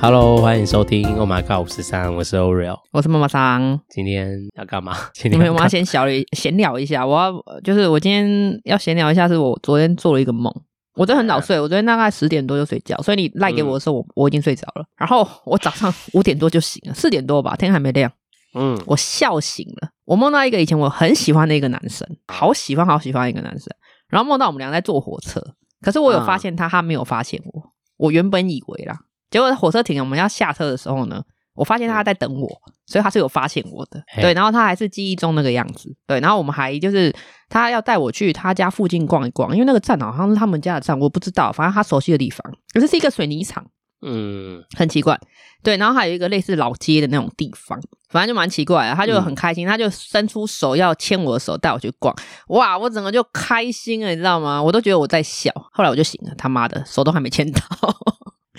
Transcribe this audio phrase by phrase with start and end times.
[0.00, 3.80] Hello，欢迎收听《Oh My God 五十三》，我是 Oreo，我是妈妈桑。
[3.88, 4.96] 今天要干嘛？
[5.12, 6.04] 今天我要先小
[6.36, 7.04] 闲聊一下。
[7.04, 7.32] 我要
[7.64, 10.54] 就是我今天要闲聊一下，是我昨天做了一个梦。
[10.94, 14.84] 我都很早睡，我昨天大概十点多就睡觉，所以你赖给我的时候，我、嗯、我已经睡着了。
[14.96, 18.08] 然后我早上五点多就醒了，四点多吧，天还没亮。
[18.54, 19.90] 嗯，我笑醒了。
[20.04, 23.66] 我梦到一个以前我很喜欢的一个男生，好喜欢好喜欢一个男生。
[24.08, 25.42] 然后梦到我们俩在坐火车，
[25.82, 27.72] 可是我有发现他，他没有发现我。
[27.96, 28.96] 我原本以为啦，
[29.30, 31.22] 结果火车停了，我们要下车的时候呢，
[31.54, 32.48] 我发现他在等我，
[32.86, 34.02] 所以他是有发现我的。
[34.20, 35.94] 对，然后他还是记忆中那个样子。
[36.06, 37.14] 对，然后我们还就是
[37.48, 42.40] 他要带我去他家附近逛一逛，因为那个站好像是他们家的站，我不知道，反正他熟悉的地方，
[42.72, 43.64] 可是是一个水泥厂。
[44.00, 45.18] 嗯，很奇怪。
[45.60, 47.76] 对，然后还有一个类似老街的那种地方，
[48.08, 48.94] 反正就蛮奇怪的。
[48.94, 52.14] 他就很开心，嗯、他就伸出手要牵我的手，带我去逛。
[52.50, 54.62] 哇，我整个就开心了，你知道吗？
[54.62, 55.52] 我都觉得我在笑。
[55.72, 57.60] 后来我就醒了，他妈的，手都还没牵到，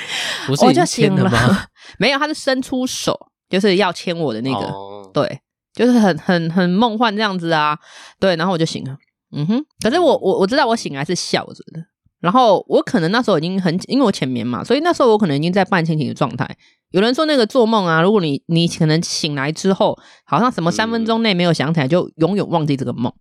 [0.47, 1.65] 不是我就醒了吗？
[1.99, 3.17] 没有，他是伸出手，
[3.49, 5.39] 就是要牵我的那个，哦、对，
[5.73, 7.77] 就是很很很梦幻这样子啊。
[8.19, 8.97] 对，然后我就醒了。
[9.35, 11.83] 嗯哼，可是我我我知道我醒来是笑着的。
[12.19, 16.45] 然后我可能那时候已经很，因为我浅眠嘛，所以那时候我可能已经在半清醒的状态。
[16.91, 23.13] 有人说那个做梦啊，如果你你可能醒来之后，好像什么三分钟内没有想起来，就永远忘记这个梦。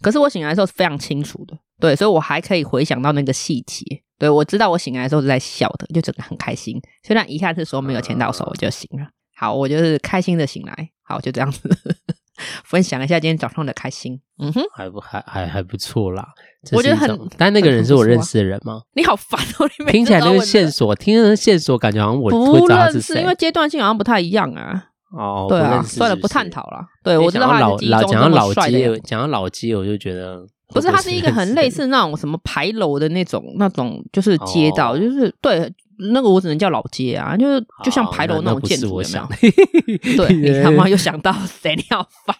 [0.00, 3.84] 可是我醒来的时候是非常清楚的，对，所以我还可以回想到那个细节。
[4.18, 6.80] 对，我知道我醒来的时候是在笑的，就整个很开心。
[7.06, 9.06] 虽然遗憾是说没有牵到手，我就醒了。
[9.36, 10.90] 好，我就是开心的醒来。
[11.04, 11.68] 好，就这样子。
[12.64, 16.24] 分享一下今天早上的开心，嗯哼，还不还还还不错啦。
[16.70, 18.80] 我觉得很，但那个人是我认识的人吗？
[18.94, 19.68] 你好烦哦！
[19.80, 24.84] 你 听起来那个线索，听那个线索，感觉好像我不认识，因为阶段性好像不太一样啊。
[25.10, 26.84] 哦，对啊，算了，不探讨了。
[27.02, 35.72] 对，我知道他老老讲到老街，讲到老街，我就觉得不是，它是一个很类似那种什么牌楼的那种那种，就是街道，就是对。
[36.12, 40.16] 那个我只能叫老街啊，就是就像牌楼那种建筑，有没有？
[40.26, 42.34] 对，你他妈又想到谁要发？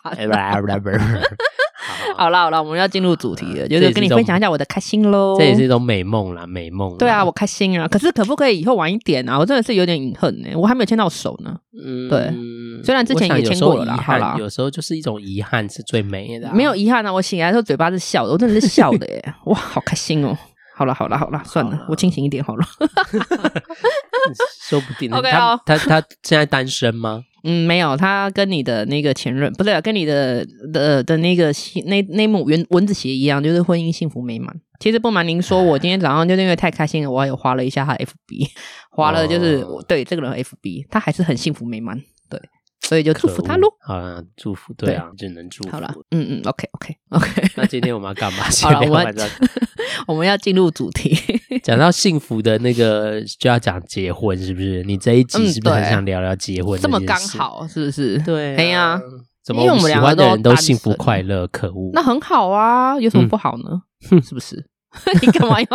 [2.17, 5.37] 好了好了，我们要进入主题了，就是跟你分享一下我的开心喽。
[5.39, 6.97] 这也是一种美梦啦，美梦。
[6.99, 9.39] 对啊，我开心啊，可是可不可以以后晚一点啊？
[9.39, 11.57] 我真的是有点隐恨呢，我还没有牵到手呢。
[11.85, 12.33] 嗯，对，
[12.85, 13.97] 虽然之前也牵过了啦。
[13.97, 16.53] 好啦，有时候就是一种遗憾是最美的。
[16.53, 20.37] 没有遗憾啊，我醒来的时候嘴巴是笑的，我真的是笑的耶， 哇，好开心哦。
[20.79, 22.65] 好了好了好了，算了，我清醒一点好了。
[24.69, 27.25] 说不定 OK 他他他现在单身吗？
[27.43, 31.51] 嗯，没有，他跟你的那个前任不对，跟你的的的那个
[31.87, 34.55] 那那幕原蚊子鞋一样，就是婚姻幸福美满。
[34.79, 38.49] 其实不瞒您说，我今天早上就是因为太开心了，我还有滑了一下他的 FB，
[38.91, 42.01] 滑了就是、哦、对这个人 FB，他还是很幸福美满。
[42.31, 42.41] 对。
[42.89, 43.69] 所以就祝福他喽。
[43.83, 45.71] 好了，祝福对啊，只能祝福。
[45.71, 47.43] 好了，嗯嗯，OK OK OK。
[47.57, 48.45] 那今天我们要干嘛？
[48.63, 49.15] 好了，我们
[50.09, 51.15] 我们要进入主题。
[51.63, 54.83] 讲到幸福的那个，就要讲结婚，是不是？
[54.85, 56.81] 你这一集是不是很想聊聊结婚？
[56.81, 58.19] 这么刚好，是不是？
[58.23, 58.99] 对，哎呀，
[59.45, 61.47] 怎么我们两个的人都幸福快乐？
[61.49, 63.83] 可恶，那很好啊，有什么不好呢？
[64.23, 64.65] 是不是？
[65.21, 65.69] 你干嘛要？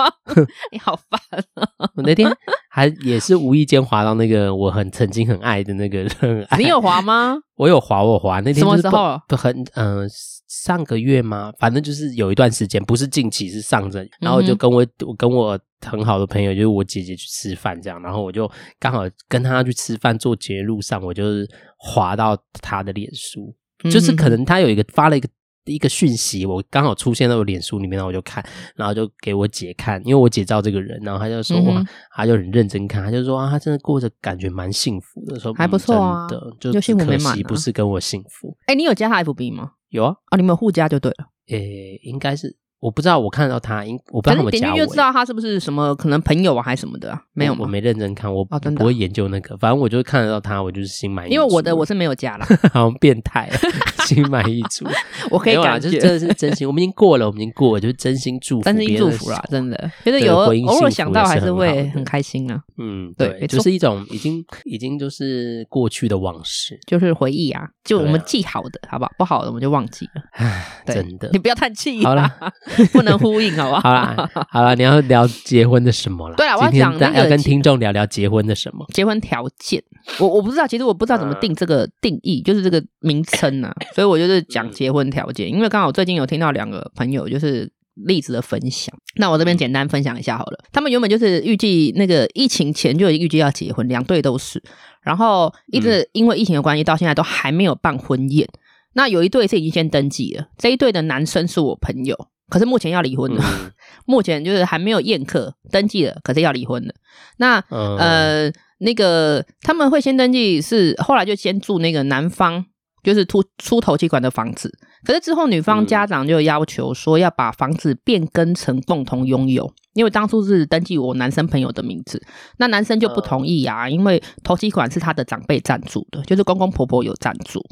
[0.71, 1.19] 你好烦
[1.53, 1.69] 啊！
[1.95, 2.27] 我那天
[2.75, 6.47] 还也是无意间滑到那个我很曾经很爱的那个 人。
[6.57, 7.35] 你有滑吗？
[7.55, 8.39] 我有滑，我滑。
[8.39, 9.21] 那天什么时候？
[9.27, 10.07] 不很嗯、呃，
[10.47, 11.53] 上个月吗？
[11.59, 14.09] 反正就是有一段时间，不是近期，是上阵。
[14.19, 18.01] 然后我就跟我我跟我很好的朋友，就是我姐姐去吃饭这样。
[18.01, 21.47] 然后我就刚好跟她去吃饭，坐捷运路上，我就是
[21.77, 23.53] 滑到她的脸书，
[23.91, 25.29] 就是可能他有一个发了一个。
[25.65, 28.43] 一个讯息，我刚好出现在我脸书里面，然后我就看，
[28.75, 36.27] 然后就给我姐看，因为我姐知道这个人，然后她就说哇，嗯、哼他就很认真看，她就说啊，她真的过着感觉蛮幸福的，说还不错啊，
[36.59, 38.55] 真的就可惜不是跟我幸福。
[38.65, 39.71] 哎、欸，你有加他 FB 吗？
[39.89, 41.27] 有啊，啊，你们有互加就对了。
[41.47, 42.57] 诶、欸，应该是。
[42.83, 44.61] 我不知道，我看到他，应我不知道怎么加我。
[44.61, 47.21] 点进去就知道他是不是什么可能朋友啊，还是什么的啊？
[47.31, 49.55] 没有，我没认真看，我不会研究那个。
[49.57, 51.33] 反正我就看得到他，我就是心满意足。
[51.33, 53.49] 因为我的我是没有加啦， 好像变态，
[54.05, 54.85] 心满意足。
[55.31, 56.67] 我可以感觉，就是真的是真心。
[56.67, 59.91] 我们已经过了，我们已经过了，就是真心祝福，真心祝福啦，真的。
[60.03, 62.61] 就是有偶尔想到还是会很开心啊。
[62.77, 69.11] 嗯，对，就是一种已经已经就是过去的往事，就是回忆啊，就我们记好的，好不好？
[69.19, 70.21] 不好的我们就忘记了。
[70.33, 72.03] 唉，真的，你不要叹气。
[72.03, 72.29] 好了。
[72.91, 73.81] 不能呼应，好不好？
[73.81, 76.35] 好啦，好啦，你要聊结婚的什么了？
[76.35, 78.85] 对啊，我要讲那个要跟听众聊聊结婚的什么？
[78.93, 79.81] 结婚条件，
[80.19, 83.73] 我我不知道，其实我不知道怎么定这个定义，就是这个名称啊。
[83.93, 88.93] 所以我就是讲结婚条件，因为刚好最近有听到两个朋友就是例子的分享。
[89.17, 90.63] 那我这边简单分享一下好了。
[90.71, 94.61] 他们原本就是预计那个疫情前就已经预计要结婚，两对都是，
[95.01, 98.47] 然后一直因为疫情的关系，到现在都还没有办婚宴。
[98.95, 102.15] 那有一对是已经先登记了，这一对的男生是我朋友。
[102.53, 103.43] 可是目前要离婚了，
[104.05, 106.93] 目前就是还没有宴客登记了，可是要离婚了。
[107.37, 112.63] 那、嗯、呃，那个他们会先登记，是后来就先住那个男方
[113.03, 114.71] 就是出出头期款的房子，
[115.03, 119.73] 可是之后女方家长就要求说要把房子变更成共同拥有。
[119.93, 122.19] 因为当初是登记我男生朋友的名字，
[122.57, 127.63] 那男生就不同意啊，因为头期款是他的长辈赞助的，就是公公婆婆有赞助。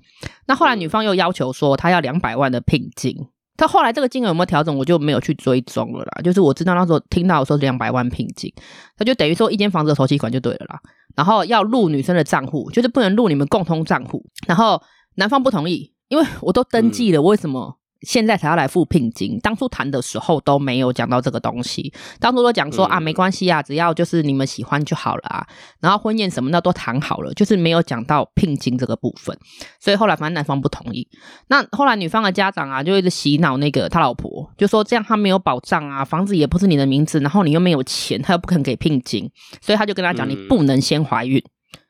[0.48, 3.16] 那后来女方又要求说他要两百万的聘金，
[3.62, 6.22] 他后来这个金额有没有调整，我就没有去追踪了啦。
[6.24, 8.52] 就是我知道那时候听到说两百万聘金，
[8.98, 10.80] 那就等于说一间房子的首期款就对了啦。
[11.16, 14.26] 然后要入女生的账户，就是不能入你们共同账户。
[14.48, 14.82] 然后
[15.14, 17.78] 男方不同意，因为我都登记了，为什么？
[18.02, 21.94] 现在才要来付聘金，当初谈的时候都没有讲到这个东西。
[22.20, 25.46] 当初都讲说啊，没关系啊，只要就是你们喜欢就好了啊。
[25.80, 29.38] 然后婚宴什么的都谈好了，就是没有讲到聘金这个部分。
[29.80, 31.08] 所以后来反正男方不同意。
[31.48, 39.30] 那后来女方的家长啊，就一直洗脑那个他老婆，就说这样他没有保障啊，房子也不是你的名字，然后你又没有钱，他又不肯给聘金，
[39.62, 41.44] 所以他就跟他讲，你不能先怀孕。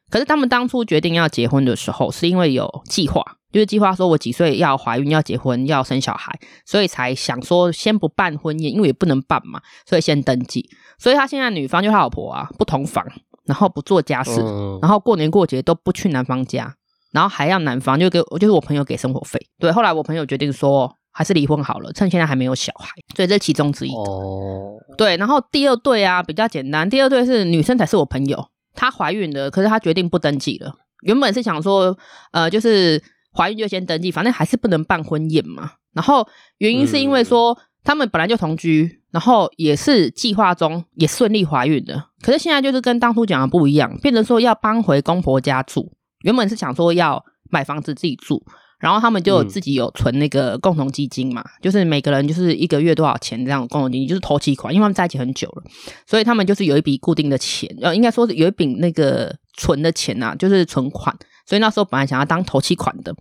[0.10, 3.24] 可是他们当初决定要结婚的时候，是因为有计划。
[3.52, 6.34] 就是计划说，我几岁要怀孕、要结婚、要生小孩，
[6.66, 10.70] 所以才想说先不办婚宴，因为也不能办嘛，所以先登记。
[10.98, 13.06] 所以他现在女方就他老婆啊，不同房，
[13.46, 16.76] 然后不做家事，嗯、然后过年过节都不去男方家，
[17.12, 19.40] 然后还要男方就给，就是我朋友给生活费。
[19.60, 22.90] 对，后来我朋友决定说，还是离婚好了，趁现在还没有小孩。
[23.16, 23.92] 所以这是其中之一。
[23.92, 30.76] 哦，对，然后第二对啊比较简单，第二对是女生才是我朋友，她怀孕了，可是她决定不登记了。
[31.02, 31.98] 原本是想说，
[32.32, 33.04] 呃，就是。
[33.36, 35.72] 怀孕就先登记，反正还是不能办婚宴嘛。
[35.94, 42.06] 然后原因是因为说他们本来就同居，然后也是计划中也顺利怀孕的。
[42.22, 45.92] 可是现在就是跟当初讲的不一样，变成说要搬回公婆家住。
[46.24, 48.42] 原本是想说要买房子自己住，
[48.80, 55.64] 然后他们就自己有存那个共同基金嘛，就是每个人就是一个月多少钱这样共同基金，就是投期款，因为他们在一起很久了，
[56.06, 61.16] 所以他们就是有一笔固定的钱，呃，应该说是有一笔那个存的钱啊，就是存款。
[61.46, 63.14] 所以那时候本来想要当头期款的，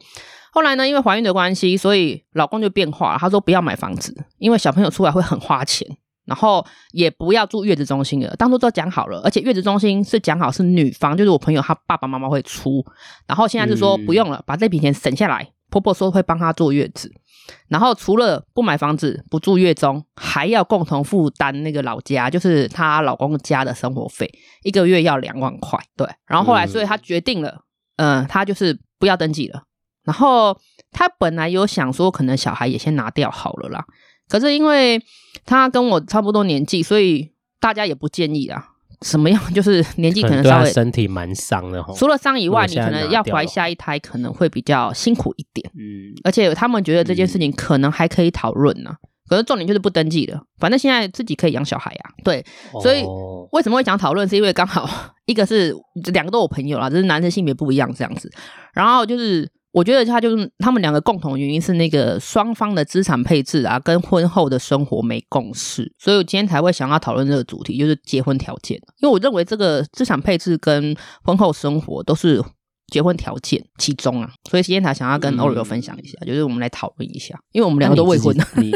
[0.53, 3.19] 后来呢，因为怀孕的关系，所以老公就变化了。
[3.19, 5.87] 他说不要买房子，因为小朋友出来会很花钱，
[6.27, 8.35] 然后也不要住月子中心了。
[8.37, 12.85] 当初都讲好了，而且月子中心是讲好是女方，就是我朋友他爸爸妈妈会出，
[13.27, 15.49] 然后现在就说不用了，嗯、把这笔钱省下来。
[15.71, 17.13] 婆婆说会帮他坐月子，
[17.69, 24.31] 然后除了不买房子、不住月中，还要共同负担那个老家，就是她老公家的生活费，
[24.63, 25.79] 一个月要两万块。
[25.97, 27.63] 对，然后后来，所以她决定了。
[27.97, 29.63] 嗯，她就是不要登记了。
[30.05, 30.59] 然后
[30.91, 33.85] 她本来有想说，可能小孩也先拿掉好了啦。
[34.29, 35.03] 可是因为
[35.45, 38.70] 她跟我差不多年纪，所以大家也不建议啊。
[39.03, 41.83] 什么样就是 年纪可能稍微身体蛮伤的。
[41.97, 45.71] 除了伤以外，你可能要怀下一胎可能会比较辛苦一点。
[45.75, 48.93] 嗯，而且他们觉得这件事情可能还可以讨论呢。
[49.29, 52.11] 可是重点就是不登记了，反正现在自己可以养小孩呀、啊。
[52.25, 52.45] 对，
[52.83, 53.05] 所以
[53.53, 54.29] 为什么会讲讨论？
[54.29, 54.91] 是因为刚好
[55.27, 55.73] 一个是
[56.13, 58.29] 两个都有朋友啦，只是男生性别不一样这样子。
[58.75, 68.77] 然后就是我觉得他就是他们两个共同原因是那个双方的资产配置啊，跟婚后的生活没共识，所以我今天才会想要讨论这个主题，就是结婚条件。
[69.01, 72.43] 因为我认为这个资产配置跟婚后生活都是。
[72.93, 78.37] 结婚条件其中啊，所以今天才想要跟 Oreo 分享一下，嗯、就是我们来讨论一下，因为我们两个都未婚。
[78.57, 78.73] 你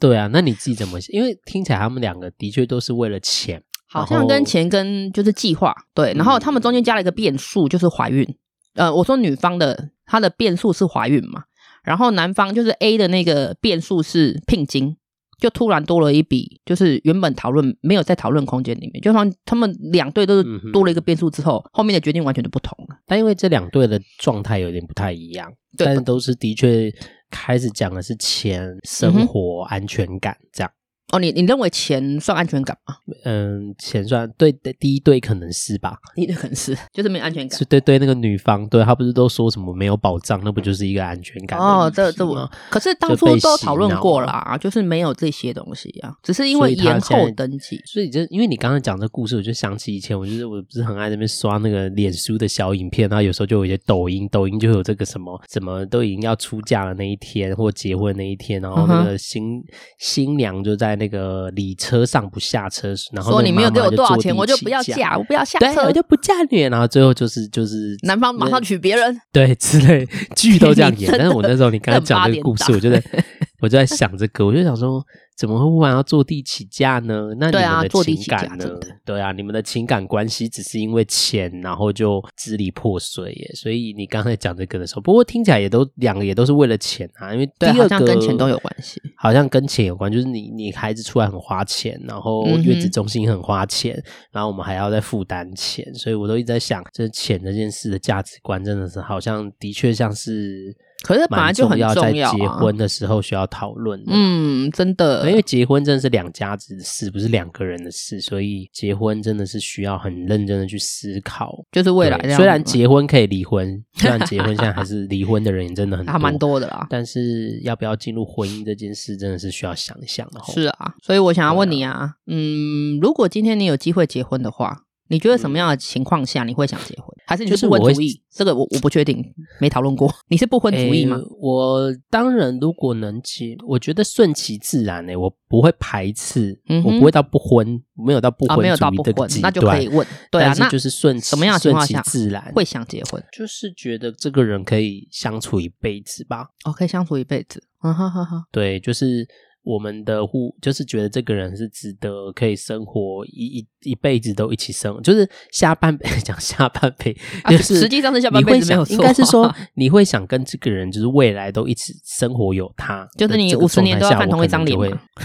[0.00, 1.14] 对啊，那你自己怎么想？
[1.14, 8.26] 因为听起来他们两个的确都是为了钱，好像跟钱跟就是计划对，然后他们中间加了一个变数，就是怀孕。
[8.74, 11.44] 呃，我说女方的她的变数是怀孕嘛，
[11.84, 14.96] 然后男方就是 A 的那个变数是聘金。
[15.40, 22.96] 就突然多了一笔，就是原本讨论没有在讨论空间里面，就像他们两队都是多了一个变数之后，嗯、后面的决定完全就不同了。
[23.06, 26.92] 但因为这两队的状态有点不太一样，对但是都是的确
[27.30, 30.70] 开始讲的是钱、生活、安全感这样。
[31.12, 32.94] 哦，你你认为钱算安全感吗？
[33.24, 37.58] 嗯，钱算对的，第一对可能是吧，第一对可能是就是没有安全感。
[37.58, 41.58] 是对对，那个女方对她不是都说什么没有保障，那不就是一个安全感？
[41.58, 47.80] 哦，这这我可是当初都讨论过啦，就，就是没有这些东西啊，只是因为延后登记。
[47.86, 59.64] 所以就因为你刚刚讲这故事，我就想起以前，我就是我不是很爱那边刷那个脸书的小影片，然后有时候就有一些抖音，抖音就有这个什么什么都已经要出嫁的那一天或结婚那一天，然后那个新、嗯、
[59.98, 61.76] 新娘就在那个礼。
[61.80, 66.60] 车上不下车，然后说你没有给我多少钱，我就不要嫁，我不要下车，对，我就不嫁你。
[66.64, 71.10] 然后最后就是就是男方马上娶别人，对，之类剧都这样演。
[71.16, 73.02] 但是我那时候你刚才讲这个故事，我就在
[73.62, 75.02] 我就在想这个，我就想说，
[75.40, 77.30] 怎么会忽然要坐地起价呢？
[77.38, 78.66] 那你们的情感呢？
[78.66, 83.50] 对啊，对啊，你们的情感关系只是因为钱，然后就支离破碎耶。
[83.54, 100.76] 所以你刚才讲这个的时候，不过听起来也都两个也都是为了钱啊，因为第二个好像跟钱都有关系，好像跟钱有关，就是你你孩子出来很花钱，然后月子中心很花钱，嗯、然后我们还要再负担钱，所以我都一直在想，这钱这件事的价值观真的是好像的确像是。
[101.02, 104.02] 可是本来就很重要，在结婚的时候需要讨论。
[104.06, 111.64] 嗯，真的，因为结婚真的是两家子的事，不是两个人的事，所以结婚真的是需要很认真的去思考。
[111.72, 116.86] 就是未来虽然结婚可以离婚，虽然结婚现在还是离婚的人也 真的很多，还蛮多的啦。
[116.90, 120.40] 但是要不要进入婚姻这件事，真的是需要想一想的。
[120.52, 124.84] 是啊，所以我想要问你啊，啊嗯，如果今天你有机会结婚的话。
[125.10, 127.06] 你觉得什么样的情况下你会想结婚？
[127.08, 128.22] 嗯、还是你是不婚主义？
[128.30, 129.24] 这个我我不确定，
[129.60, 130.12] 没讨论过。
[130.30, 131.16] 你是不婚主义吗？
[131.16, 140.06] 欸、我当然，如果能结，我觉得顺其自然诶、欸，我不会排斥，嗯、我不会到不婚，没有到不婚主义的极端、啊、没有到不婚，那就可以问。
[140.30, 143.22] 对啊，那就是顺什么样的情况下顺其自然会想结婚？
[143.32, 146.46] 就是觉得这个人可以相处一辈子吧。
[146.64, 147.62] 哦，可以相处一辈子。
[147.78, 148.44] 哈哈哈。
[148.52, 149.26] 对，就是。
[149.62, 157.14] 我们的互就是觉得这个人是值得可以生活一一一辈子都一起生，就是下半辈 讲下半辈，
[157.48, 164.78] 就是实际上是下半辈子没有错，应该是说你会想跟这个人就是未来都一起生活有他， 就是你五十年都要看同一张脸，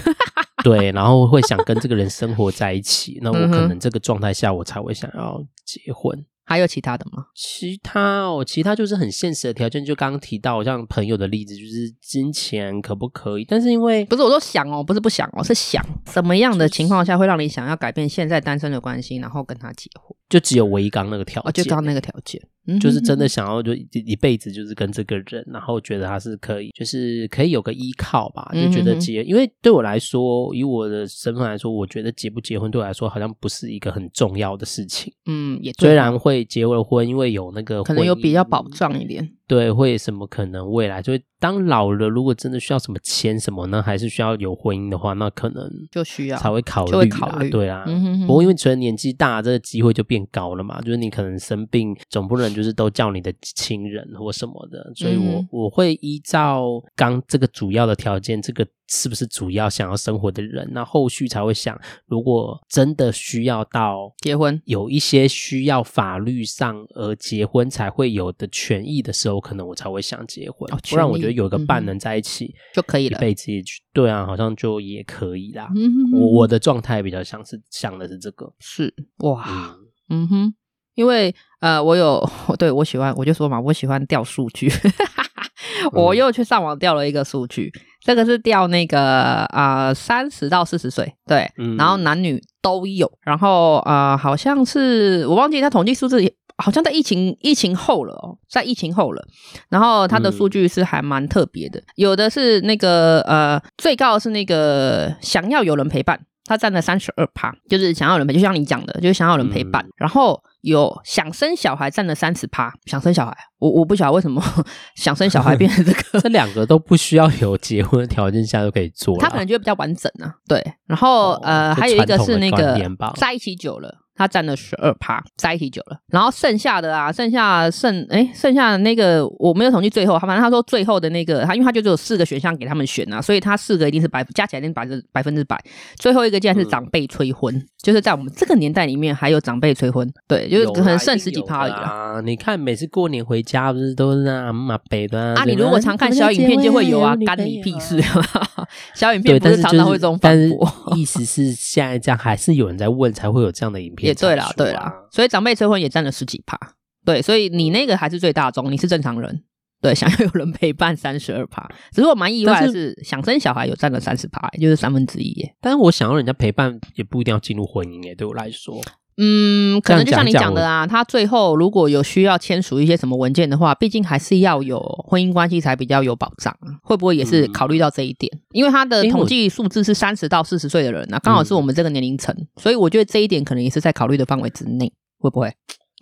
[0.62, 6.24] 对，然后会想跟这个人生活在一起，那我可能这个状态下我才会想要结婚。
[6.48, 7.26] 还有其他的吗？
[7.34, 13.44] 其他哦，其他就是很现实的条件，就刚刚提到像朋友的例子，就是金钱可不可以？
[13.44, 20.16] 但是因为不是我说想哦，不是不想哦，是想什么样的情况下会让你想要改变现在单身的关系，然后跟他结婚？
[20.28, 22.40] 就只有唯一刚那个条件，哦，就刚那个条件。
[22.80, 35.12] 就是真的想要就一一辈子就是跟这个人，然后觉得他是可以，就是可以有个依靠吧，就觉得结，因为对我来说，以我的身份来说，我觉得结不结婚对我来说好像不是一个很重要的事情。
[35.26, 39.35] 嗯，也虽然会结了婚，因为有那个可能有比较保障一点。
[39.46, 43.82] 对，会什么可能未来就是当老了，如果真的需要什么签什么呢？
[43.82, 47.48] 还是需要有婚姻的话，那可能就需要才会考虑，就会考虑。
[47.48, 50.80] 对啊，嗯、哼哼不过因为随着年纪大，这个机会就变高了嘛。
[50.80, 54.92] 就是你可能生病，总不能就是都叫你的亲人或什么的。
[54.96, 56.64] 所以我、嗯、我会依照
[56.96, 58.66] 刚这个主要的条件，这个。
[58.88, 60.68] 是不是主要想要生活的人？
[60.72, 70.72] 那后续才会想，如果真的需要到结婚，有一些需要法律上而结婚才会有的权益的时候，可能我才会想结婚。
[70.72, 73.62] 哦、不然我觉得有个伴能在一起、嗯、就可以了，一辈子也
[73.92, 75.68] 对啊，好像就也可以啦。
[75.74, 79.76] 嗯、哼哼我我的状态比较像是想的是这个，是哇，
[80.08, 80.54] 嗯，嗯哼，
[80.94, 82.24] 因为呃，我有
[82.58, 84.70] 对我喜欢，我就说嘛，我喜欢调数据。
[85.92, 89.00] 我又去上网调了一个数据，嗯、这个是调那个
[89.46, 96.22] 啊三十到四十岁，对，嗯、然后男女都有，然后啊、呃、好像是我忘记他统计数字，
[96.56, 99.26] 好像在疫情疫情后了哦，在疫情后了，
[99.68, 110.42] 然后他的数据是还蛮特别的，嗯、有的是那个呃最高的是那个想要有人陪伴，他占了三十二趴，就是想要有人陪，就像你讲的，就是想要有人陪伴，嗯、然后。
[110.62, 114.42] 有想生小孩占了三十趴，想生小孩，我我不晓得为什么
[114.96, 122.76] 想生小孩 变成这个，这两个都不需要有结婚的条件下都可以做，他可能觉得比较完整啊，对，然后、哦、呃还有一个是那个
[123.14, 123.94] 在一起久了。
[124.16, 135.62] 他占了十二趴，在一起久了，然后剩下的啊，剩下剩哎，剩下的那个我没有统计最后，他反正他说最后的那个，他因为他就只有四个选项给他们选啊，所以他四个一定是百加起来一定百分百分之百，
[135.96, 142.20] 最后一个竟然是长辈催婚，嗯、就是在我们这个年代里面还有长辈催婚，对，就是可能剩十几趴而已啊。
[142.24, 145.42] 你看每次过年回家不是都是那阿伯的啊？
[145.42, 148.02] 啊，你如果常看小影片就会有啊，干你屁事！
[148.94, 154.05] 小影片不是常常会这种反驳，意思是现在这样还是有人在问，才会有这样的影片。
[154.06, 156.58] 也对啦，对啦，所以长辈催婚也占了十几趴，
[157.04, 159.42] 对，所以你那个还是最大宗，你是正常人，
[159.80, 165.54] 对， 想要有人陪伴三十二趴，只是我蛮意外的是，是想生小孩有占了三十趴，也就是三分之一耶。
[165.60, 168.80] 但是我想要人家陪伴，也不一定要进入婚姻耶，对我来说。
[169.18, 178.30] 嗯，可能就像你讲的啊，他最后如果有需要签署一些什么文件的话，毕竟还是要有婚姻关系才比较有保障，会不会也是考虑到这一点？
[178.34, 185.50] 嗯、因为他的统计数字是三十到四十岁的人啊，刚好是我们这个年龄层，嗯、所以我觉得这一点可能也是在考虑的范围之内，会不会？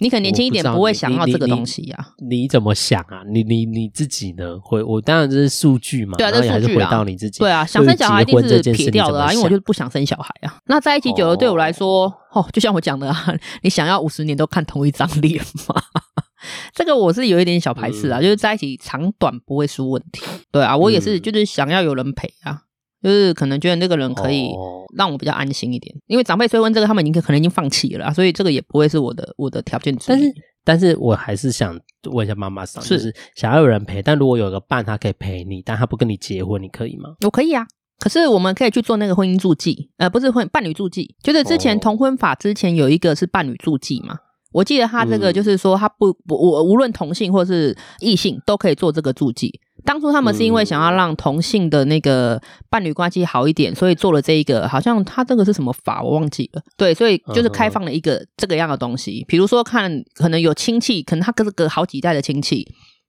[0.00, 2.08] 你可能年轻一点不会想要这个东西呀、啊？
[2.28, 3.22] 你怎么想啊？
[3.30, 4.58] 你你你自己呢？
[4.60, 7.38] 回我当然这是数据嘛，对啊，这数据回到你自己。
[7.38, 10.58] 对啊，想生小孩一定是撇掉的啊，因为我就是不想生小孩啊。
[10.66, 15.80] 那在一起久了，对我来说，哦，哦，就像我讲的啊，你想要五十年都看同一张脸吗？
[16.74, 20.22] 这个我是有一点小排斥啊，嗯、就是在一起长短不会出问题。
[20.50, 22.58] 对啊，我也是，就是想要有人陪啊，嗯、
[23.04, 24.48] 就是可能觉得那个人可以
[24.96, 25.94] 让我比较安心一点。
[25.94, 30.16] 哦、因为长辈催婚这个，他们已经可能已经放弃了，所以这个也不会是我的我的条件之一。
[30.16, 30.34] 但是，
[30.64, 31.78] 但是我还是想
[32.10, 37.10] 问一下妈妈桑，是就是想要有人陪，但如果有个伴，他可以陪你，但他不跟你结婚，你可以吗？
[37.26, 37.66] 我可以啊。
[37.98, 44.16] 可是我们可以去做那个婚姻助记，呃，不是婚伴侣助记，就是之前同婚法之前有一个是伴侣助记嘛。
[44.52, 49.60] 我记得他这个就是说，他不不，我无论同性或是异性都可以做这个助记。
[49.84, 56.62] 当初他们是因为想要让同性的那个伴侣关系好一点，所以做了这一个，好像他这个是什么法我忘记了。
[56.76, 62.66] 对，所以就是开放了一个这个样的东西，比如说看可能有亲戚，可能他隔个好几代的亲戚。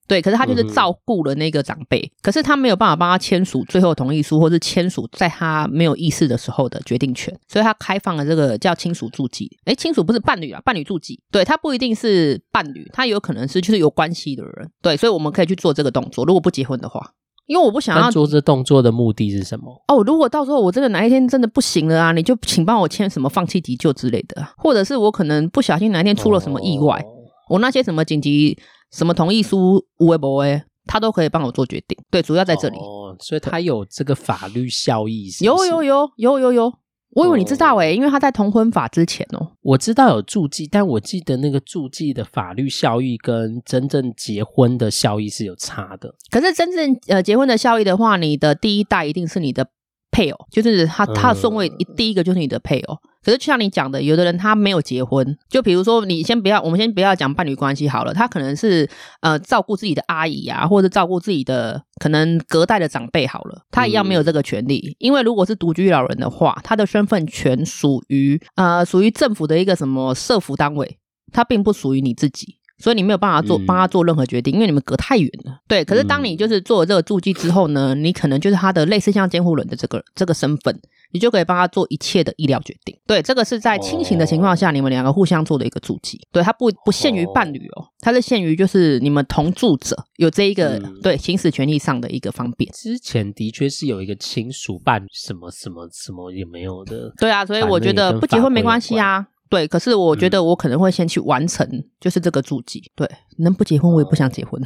[0.07, 9.49] 对，可是他就是照顾了那个长辈，嗯、可是他没有办法帮他签署最后同意书，或是签署在他没有意识的时候的决定权，所以他开放了这个叫亲属注记。
[9.65, 14.69] 诶，亲属不是伴侣啊，伴侣注记，对，他不一定是伴侣，他有可能是就是有关系的人。
[14.79, 16.23] 对，所以我们可以去做这个动作。
[16.23, 17.11] 如果不结婚的话，
[17.47, 19.83] 因为我不想要做这动作的目的是什么？
[19.87, 27.05] 哦，如果到时候我真的哪一天真的不行了啊，你就请帮我签什么放弃急救之类的，或者是我可能不小心哪一天出了什么意外，哦、
[27.49, 28.55] 我那些什么紧急。
[28.91, 31.97] 什么同意书无为不为，他都可以帮我做决定。
[32.09, 32.77] 对，主要在这里。
[32.77, 35.45] 哦，所以他有这个法律效益是是。
[35.45, 36.73] 有有有有有有，
[37.11, 39.51] 我以为你知道诶、欸，哦、因为他在同婚法之前哦。
[39.61, 46.13] 我知道有注记，但我记得那个注记的法律效益跟真正结婚的效益是有差的。
[46.29, 49.67] 可是真正呃结婚的效益的话，你的第一代一定是你的
[50.15, 51.67] 配偶，就是他他的顺位
[51.97, 52.93] 第一个就是你的配偶。
[52.93, 58.87] 嗯可是就像你讲的，有的人他没有结婚，就比如说你先不要，我们先不要讲伴侣关系好了，他可能是
[59.21, 70.99] 呃照顾自己的阿姨啊，或者照顾自己的可能隔代的长辈好了，他一样没有这个权利，嗯、因为如果是独居老人的话，他的身份权属于呃属于政府的一个什么社福单位，
[71.33, 72.57] 他并不属于你自己。
[72.77, 75.59] 所以你没有办法做帮他做任何决定，嗯、因为你们隔太远了。
[75.67, 80.77] 对，可是当你就是做了这个注记之后呢，嗯、你可能就是他的类似像监护人的这个这个身份，
[81.11, 82.97] 你就可以帮他做一切的医疗决定。
[83.07, 86.19] 对，这个是在亲情的情况下，哦、你们两个互相做的一个注记。
[86.31, 92.69] 对，它不不限于伴侣哦，它是限于就是你们同住者有这一个、嗯、对行使权利上的一个方便。
[92.73, 97.11] 之前的确是有一个亲属伴什么什么什么也没有的。
[97.17, 99.25] 对啊，所以我觉得不结婚没关系啊。
[99.49, 101.67] 对，可是我觉得我可能会先去完成，
[101.99, 102.79] 就是这个注记。
[102.79, 104.61] 嗯、对，能不结婚我也不想结婚。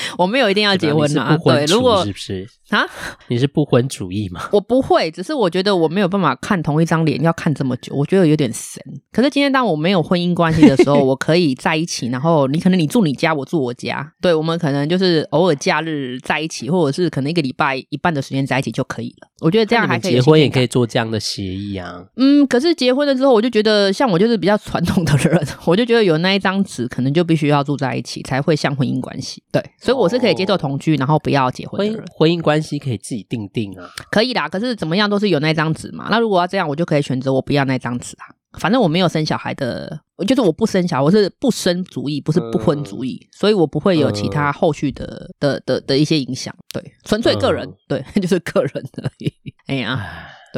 [0.18, 2.84] 我没有一定要结婚啊，对，如果是不是啊？
[3.28, 4.48] 你是不婚主义吗？
[4.52, 8.82] 我不会，只是我觉得我没有办法看同一张脸要看这么久，我觉得有点神。
[9.12, 19.28] 可是今天当我没有婚姻关系的时候，我可以在一起，然后你可能你住你家，我住我家，对，我们可能就是偶尔假日在一起，或者是可能一个礼拜一半的时间在一起就可以了。
[19.40, 20.12] 我觉得这样还可以。
[20.12, 22.04] 结婚也可以做这样的协议啊。
[22.16, 29.42] 嗯，可是结婚了之后，我就觉得像我就是比较传统的人， 我就觉得有那一张纸，可能就必须要住在一起才会像婚姻关系。
[29.52, 32.06] 对，所以我是可以接受同居，然后不要结婚的人。
[32.14, 34.46] 婚姻关系可以自己定定啊，可以啦。
[34.46, 36.08] 可是怎么样都是有那张纸嘛。
[36.10, 38.28] 那如果要这样，我就可以选择我不要那张纸啊。
[38.58, 46.54] 反正我没有生小孩的，就是我不生小孩，我是不生主义，不是不婚主义，嗯、所以我不会有其他后续的、嗯、的的的一些影响。
[46.70, 48.70] 对，纯粹个人，嗯、对， 就是个人
[49.02, 49.32] 而已。
[49.68, 50.06] 哎呀。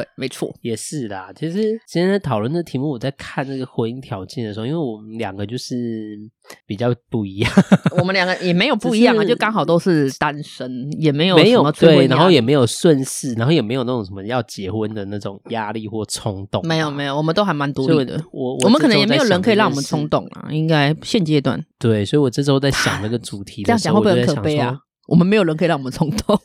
[0.01, 1.31] 对，没错，也是啦。
[1.35, 6.19] 其实今天在讨论的题目，我在看那个婚姻条件的时候，因为我们两个就是
[6.67, 7.53] 比较不一样，
[7.99, 16.67] 我们两个也没有不 一样啊，就刚好都是单身，也没有没有对，然后也没有顺势，然后也没有那种什么要结婚的那种压力或冲动。
[16.67, 18.23] 没有没有，我们都还蛮独立的。
[18.33, 21.65] 我我，我们可能也没有人可以让我们冲动啊，应该现阶段。
[21.79, 24.79] 对，所以我这时候在想那个主题的 时候，这样想会不会很可悲啊？
[25.11, 26.39] 我们没有人可以让我们冲动，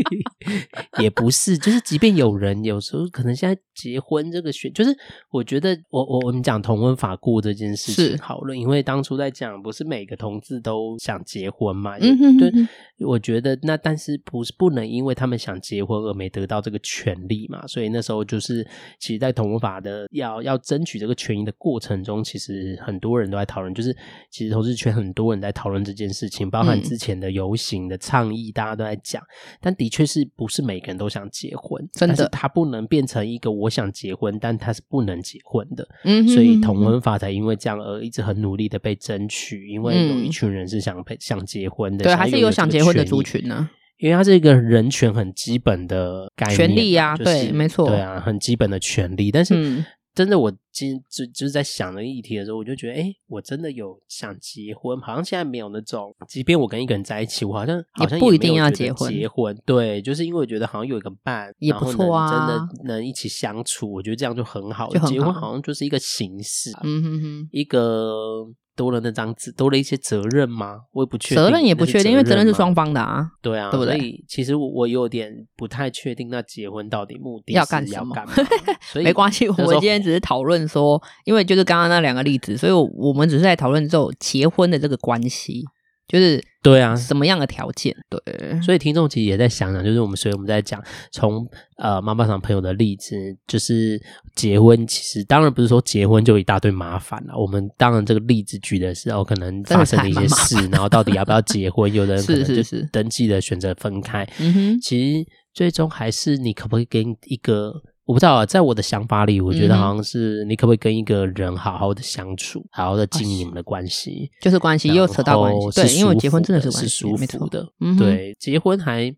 [1.00, 4.94] 也不是，就是即便有人，有时候可能现在结婚这个选，就是
[5.30, 18.62] 我觉得我我我们讲同婚法过这件事情好了，因为当初在讲，不是每个同志都想结婚嘛，嗯、哼哼对，我觉得那但是不是不能因为他们想结婚而没得到这个权利嘛，所以那时候就是
[19.00, 23.96] 其实，在同婚法的要要争取这个权益的过程中，其实很多人都在讨论，就是
[24.30, 27.77] 其实同志圈很多人在讨论这件事情，包含之前的游行。
[27.86, 29.22] 的倡议大家都在讲，
[29.60, 31.86] 但的确是不是每个人都想结婚？
[31.92, 35.86] 真的，但是他不能变成一个我想结婚，但他是不能结婚的。
[36.04, 43.68] 嗯哼嗯哼，所以同婚法才因为这样而一直很努力的被争取，因为有一群人是想想结婚的，对，还是有想结婚的族群呢？
[43.98, 49.84] 因为他是一个人权很基本的概念，权利啊，就是、对，没错，对啊，很基本的权利，但是。
[50.18, 59.12] 嗯真的，我今就就是在想那个议题的时候，我就觉得，哎、欸，我真的有想结婚，好像现在没有那种，即便我跟一个人在一起，我好像好像也不一定要结婚。
[59.12, 64.88] 结婚，对，就是因为我觉得好像有一个伴也不错啊，真的能一起相处，我觉得这样就很好。
[64.88, 65.08] 就很好。
[65.08, 68.48] 结婚好像就是一个形式，嗯哼哼，一个。
[68.78, 70.82] 多了那张纸，多了一些责任吗？
[70.92, 73.28] 我也不确定，责任也不确定，因为责任是双方的啊。
[73.42, 73.98] 对啊，对不对？
[73.98, 78.14] 所以其实我有点不太确定，那结婚到底目的要干什么？
[78.80, 85.64] 所以没关系，我们今天只是讨论说，因为就是刚刚那两个例子，所以我们只是在讨论这种结婚的这个关系。
[86.08, 87.94] 就是对啊，什么样的条件？
[88.08, 93.14] 对，所以听众其实也在想想，就是我们，所以我们在讲从呃妈妈上朋友的例子，
[93.46, 94.00] 就是
[94.34, 97.38] 结婚，其实当然不是说结婚就一大堆麻烦了。
[97.38, 101.92] 我们当然这个例子举的是哦，可能发生的一些事，然后到底要不要结婚？
[101.92, 104.26] 有的人 可能就是登记的选择分开。
[104.40, 107.74] 嗯哼，其实最终还是你可不可以跟一个。
[108.08, 117.68] 我不知道啊，在我的想法里，我觉得好像是你可不可以跟一个人好好的相处，好好的经营你们的关系，就是关系又扯到关系，对，因为结婚真的是是舒服的，
[117.98, 119.14] 对，结婚还因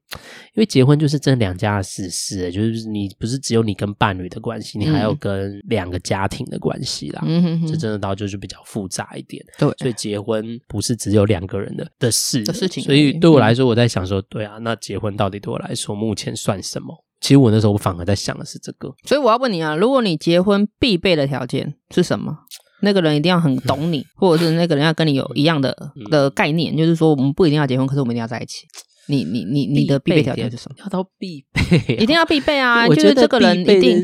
[0.56, 17.04] 为结婚就是这两家的事事，就是你不是只有你跟伴侣的关系，你还有跟两个家庭的关系啦，嗯哼，这真的到就是比较复杂一点，对，所以结婚不是只有两个人的的事的事情，所以对我来说，我在想说，对啊，那结婚到底对我来说目前算什么？
[17.20, 22.38] 其实我那时候我反而在想的是这个，所以我要问你啊，如果你结婚必备的条件是什么？
[22.82, 25.76] 那个人一定要很懂你， 或者是那个人要跟你有一样的
[26.10, 28.66] 的概念，就是说我们不一定要结婚，可是我们一定要在一起。
[29.06, 30.76] 你你你你的必备条件是什么？
[30.78, 31.49] 要到必备，
[31.88, 32.86] 一定要必备啊！
[32.88, 34.02] 就是这个人一定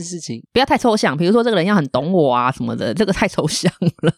[0.52, 4.12] 不要太抽象，比如说这个人要很懂我啊什么的，这个太抽象了。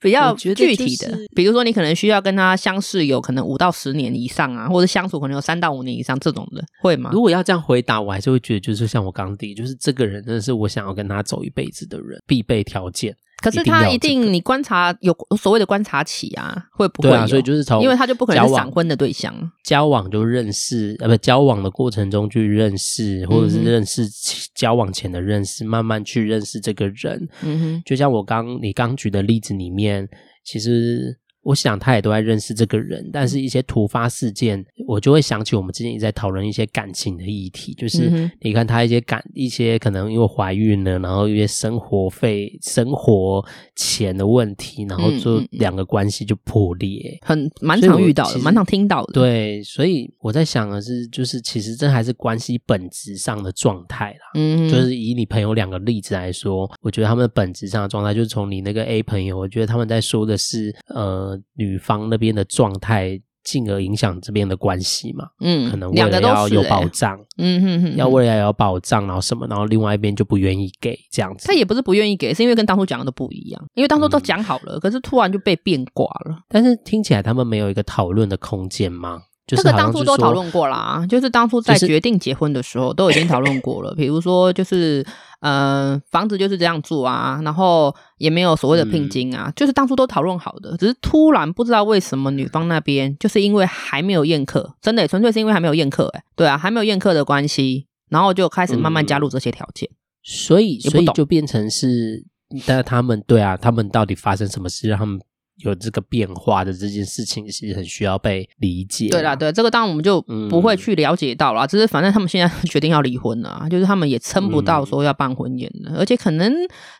[0.00, 7.10] 比较具体的，比如说你可能需要跟他相识有可能五到十年以上啊，或者相处可能有三到五年以上这种的，会吗？
[7.12, 13.14] 如果要这样回答，我还是会觉得就是像我刚提，就是这个人真的是我想要跟他走一辈子的人，必备条件。
[13.40, 24.06] 可是他一定，你观察有所谓的观察期啊，会不会啊，所以就是从，因为他就不可能是闪婚的对象，交往就认识，呃，不，交往的过程中去认识，或者是认识
[24.54, 27.28] 交往前的认识，慢慢去认识这个人。
[27.42, 30.08] 嗯哼，就像我刚你刚举的例子里面，
[30.44, 31.18] 其实。
[31.42, 43.42] 我想他也都在认识这个人，但是一些突发事件，我就会想起我们之前也在讨论一些感情的议题，就是你看他一些感，一些可能因为怀孕了，然后一些生活费、生活
[43.74, 49.14] 钱的问题，然后就两个关系就破裂，很蛮常遇到的，蛮常听到的。
[49.14, 54.30] 对，所以我在想的是，就是其实这还是关系本质上的状态啦。
[54.34, 61.29] 嗯，就是以你朋友两个例子来说，我觉得他们的本质上的状态，就是从你那个 A 朋友，我觉得他们在说的是，呃。
[61.54, 65.26] 女方那边的状态，进而影响这边的关系嘛？
[65.40, 71.48] 嗯，可能为了要有保障，嗯哼哼，要为了要有保障，然后什么，然后另外一边就不愿意给这样子。
[71.48, 73.66] 他也不是不愿意给，是因为跟当初讲的都不一样。
[73.74, 76.38] 因为当初都讲好了，嗯、可是突然就被变卦了。
[76.48, 79.22] 但是听起来他们没有一个讨论的空间吗？
[79.46, 83.92] 这个当初都讨论过啦，就是当初在决定结婚的时候都已经讨论过了。
[83.96, 85.04] 比如说，就是
[85.40, 90.76] 呃，房子就是这样住啊，然后也没有所谓的聘金啊，就是当初都讨论好的。
[90.76, 99.90] 只是突然不知道为什么女方那边就是因为还没有宴客，真的纯粹是因为还没有宴客，哎，对啊，还没有宴客的关系，然后就开始慢慢加入这些条件。
[100.22, 102.24] 所以，所以就变成是，
[102.66, 105.18] 但他们对啊，他们到底发生什么事让他们？
[105.62, 109.08] 有这个变化的这件事情，是很需要被理解。
[109.08, 111.66] 对啦，对，这个当然我们就不会去了解到啦。
[111.66, 116.52] 只是反正他们现在 决定要离婚了，就是他们也撑不到说要办婚宴了，而且可能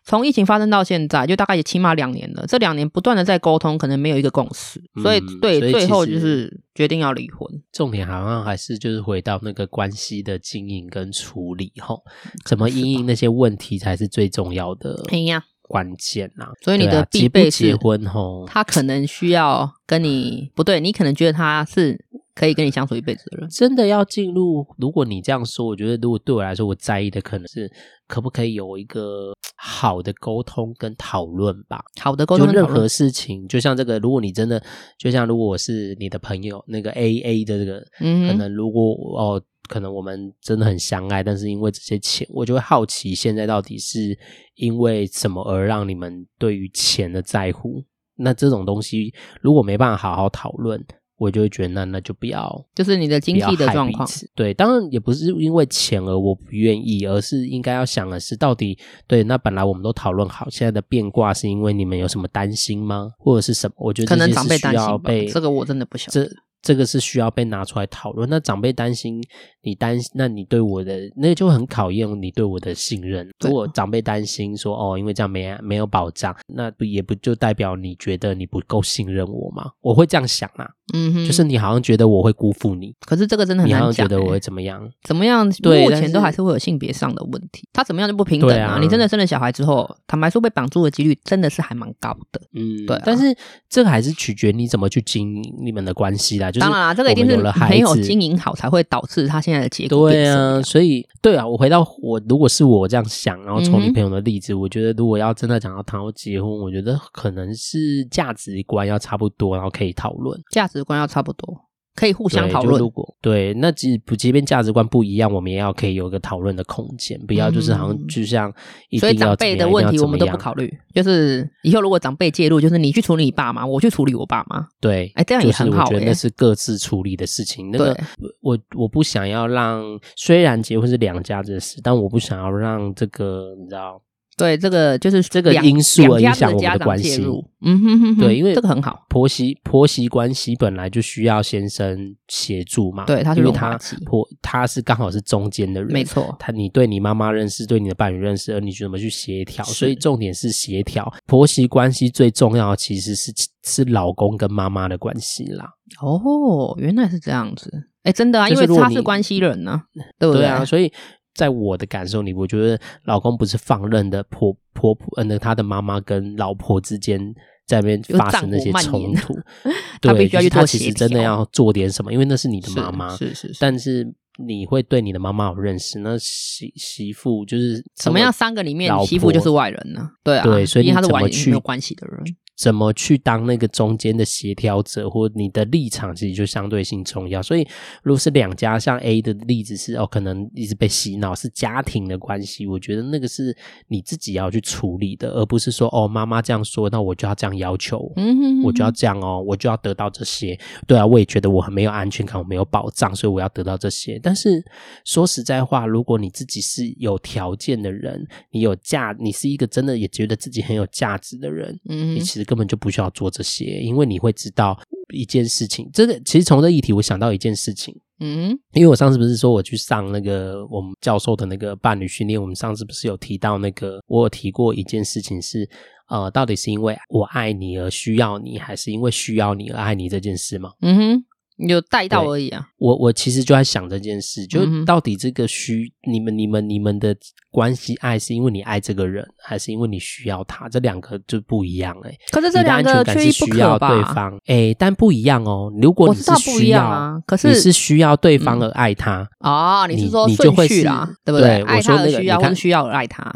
[0.05, 2.45] 从疫情发生到现在，就大概也起码两年了。
[2.47, 7.49] 这两年不断的在沟通，可能没有一个共识，所以对，最后就是决定要离婚。
[7.73, 12.03] 重点好像还是就是回到那个关系的经营跟处理吼，
[12.45, 15.03] 怎么因应那些问题才是最重要的。
[15.11, 15.45] 哎呀。
[15.71, 21.97] 关键呐、啊，所以你的必备是结婚吼，他可能需要跟你不对，你可能觉得他是
[22.35, 23.49] 可以跟你相处一辈子的人。
[23.49, 27.71] 真的要进入，如果你这样说，我觉得如果对我来说，我在意的可能是
[28.09, 31.81] 可不可以有一个好的沟通跟讨论吧。
[32.01, 34.61] 好的沟通，就任何事情，就像这个，如果你真的，
[34.99, 39.41] 就像如果我是你的朋友，那个 A A 的这个，嗯，可能如果哦。
[39.71, 44.19] 可能我们真的很相爱，但是因为这些钱，我就会好奇，现在到底是
[44.57, 47.85] 因为什么而让你们对于钱的在乎？
[48.17, 50.85] 那这种东西如果没办法好好讨论，
[51.17, 54.09] 我就会觉得那那就不要，就是你的经济的状况。
[54.35, 63.11] 对，当然也不是因为钱而我不愿意，而是应该要想的是，到底对，那本来我们都讨论好，现在的变卦是因为你们有什么担心吗？
[63.19, 63.75] 或者是什么？
[63.79, 66.25] 我觉得可能长辈担心吧这个我真的不晓得。
[66.27, 66.35] 这
[66.75, 68.29] 个是需要被拿出来讨论。
[68.29, 69.23] 那长辈担心
[69.63, 73.29] 你担心，那你对我的那个就很考验你对我的信任。
[73.41, 79.71] 如果长辈担心说哦，因为这样没没有保障，那不也不就代表你觉得你不够信任我吗？
[79.81, 80.69] 我会这样想啊。
[80.93, 83.79] 嗯哼，就是你好像觉得我会辜负你，可是这个真的很难讲。
[83.79, 84.83] 你好像觉得我会怎么样？
[85.05, 85.49] 怎么样？
[85.63, 87.69] 对，目前都还是会有性别上的问题。
[87.73, 88.77] 他怎么样就不平等啊？
[88.81, 92.41] 你真的生了小孩之后，坦白说被绑住的几率真的是还蛮高的。
[92.55, 93.01] 嗯，对。
[93.05, 93.33] 但是
[93.69, 96.50] 这个还是取决你怎么去经营你们的关系啦。
[96.51, 97.37] 就是当然啦，这个一定是
[97.69, 100.11] 没有经营好才会导致他现在的结果。
[100.11, 111.70] 对啊，所以对啊，我回到我如果是我这样想，然后从你朋友的例子，我觉得如果要真的讲到谈到结婚，我觉得可能是价值观要差不多，然后可以讨论价值观要差不多。
[112.01, 112.81] 可以互相讨论。
[112.81, 118.51] 如果对，那即不即便价值观不一样，我们也要可以有一个讨论的空间，不要就是好像就像
[118.99, 120.73] 所以长辈的问题我们都不考虑。
[120.95, 124.67] 就是以后如果长辈介入，就是你去处理你爸妈，我去处理我爸妈。
[124.81, 125.85] 对，哎，这样也很好。
[125.85, 127.71] 我觉得那是各自处理的事情。
[127.71, 127.95] 那个
[128.41, 129.85] 我我不想要让，
[130.17, 134.01] 虽然结婚是两家子的事，但我不想要让这个你知道。
[134.41, 137.25] 对，这个就是这个因素而影响我们的关系。
[137.63, 139.05] 嗯哼哼，对，因为这个很好。
[139.11, 143.05] 婆媳婆媳关系本来就需要先生协助嘛。
[143.05, 146.35] 对，他是因为他婆他是刚好是中间的人，没错。
[146.39, 149.63] 他你对你妈妈认识，对你的伴侣认识，而你怎么去协调？
[149.65, 151.13] 所以重点是协调。
[151.27, 153.31] 婆媳关系最重要的其实是
[153.63, 155.67] 是老公跟妈妈的关系啦。
[156.01, 157.71] 哦，原来是这样子。
[158.05, 159.83] 哎，真的啊，因为他是关系人呢，
[160.19, 160.65] 对不对啊？
[160.65, 160.91] 所以。
[161.35, 167.21] 在我的感受里，我觉得老公不是放任的婆婆婆，呃，那他的妈妈跟老婆之间
[167.67, 169.35] 在那边发生那些冲突，
[170.03, 170.49] 他必须要去。
[170.49, 173.57] 他其实真的要做点什么，因为那是你的妈妈，是是是。
[173.61, 174.13] 但是
[174.45, 178.33] 你会对你的妈妈有认识，那媳媳妇就是什么样？
[178.33, 180.11] 三个里面媳妇就是外人呢？
[180.25, 182.19] 对啊，对，所以你怎么去没有关系的人？
[182.61, 187.43] 怎么去当那个中间的协调者，或你的立场其实就相对性重要。
[187.43, 187.67] 所以，
[188.03, 192.67] 如果是两家，像 A 的例子是哦，可能一直被洗脑，是家庭的关系。
[192.67, 193.57] 我觉得那个是
[193.89, 200.61] 你自己要去处理的，而不是说哦，妈妈这样说，那我就要这样要求，嗯哼哼，我就要这样哦，我就要得到这些。
[200.87, 204.21] 对啊，我也觉得我很没有安全感，我没有保障，所以我要得到这些。
[204.23, 204.63] 但是
[205.07, 212.50] 说实在话，如果你自己是有条件的人，你有价，你是一个真的也觉得自己很有价值的人，嗯，你其实。
[212.51, 214.77] 根本就不需要做这些，因为你会知道
[215.15, 215.89] 一件事情。
[215.93, 217.95] 这个其实从这议题，我想到一件事情。
[218.19, 225.69] 嗯，因为我上次不是说我去上那个我们教授的那个伴侣训练，我们上次不是有提到那个，我有提过一件事情是，
[226.09, 230.73] 呃，到底是因为我爱你而需要你，还是因为需要你而爱你这件事吗？
[230.81, 231.25] 嗯哼。
[231.61, 232.67] 你有带到而已啊！
[232.79, 237.15] 我我其实就在想这件事，就到底这个需你们你们你们的
[237.51, 240.69] 关系爱是因为你爱这个人，还是因为你需要他？
[240.69, 242.19] 这两个就不一样哎、欸。
[242.31, 245.71] 可是这两个需要对方哎、欸，但不一样哦。
[245.81, 251.61] 如果你是需要啊，可是你是需要对方而爱他、嗯、哦，你是说你就会是啦，对不对？
[251.61, 253.31] 对爱他而需要，或需要而爱他？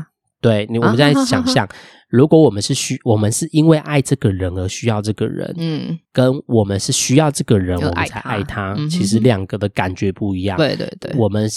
[0.45, 1.67] 对你，我们在想象。
[2.11, 10.57] 如果我们是需，我们是因为爱这个人而需要这个人，嗯，跟我们是需要这个人，我们才爱他，嗯、其实两个的感觉不一样。
[10.57, 11.49] 对对对，我们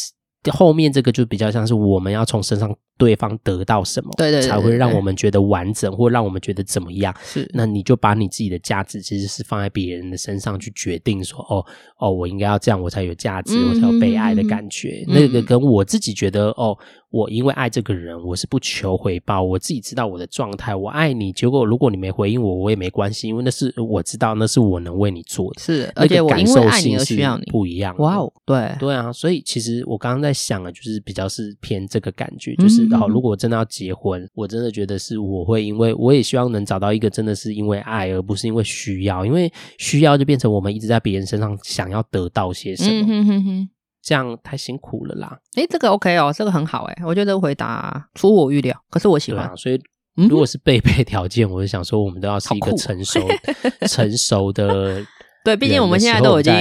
[0.52, 7.14] 后面这个就比较像是我们要从身上对方得到什么，对对，才会让我们觉得完整，或让我们觉得怎么样。
[7.22, 11.64] 是，那你就把你自己的价值其实是放在别人的身上去决定说，哦
[12.00, 15.04] 哦，我应该要这样，我才有价值，我才有被爱的感觉。
[15.08, 16.76] 嗯、那个跟我自己觉得，哦。
[17.10, 19.42] 我因为爱这个人，我是不求回报。
[19.42, 21.32] 我自己知道我的状态，我爱你。
[21.32, 25.62] 结果如果你没回应我，我也没关系，因为那是我知道，那是我能为你做的。
[25.62, 27.96] 是，而且我因为爱你而需要你，不一样。
[27.98, 42.90] 哇哦，对对啊，所以其实我刚刚在想的，就是比较是偏这个感觉，就是然后如果真的要结婚，我真的觉得是我会，因为我也希望能找到一个真的是因为爱，而不是因为需要，因为需要就变成我们一直在别人身上想要得到些什么。
[42.92, 43.70] 嗯哼哼哼。
[44.02, 45.38] 这样太辛苦了啦！
[45.56, 49.46] 诶，这个 OK 哦，这个很好诶，我觉得回答出我预料，可是我喜欢。
[49.46, 49.80] 啊、所以
[50.16, 53.20] 如果是备配条件，嗯、我就想说，我们都要是一个成熟、
[53.88, 55.06] 成熟的。
[55.48, 56.54] 对，毕竟我们现在都已经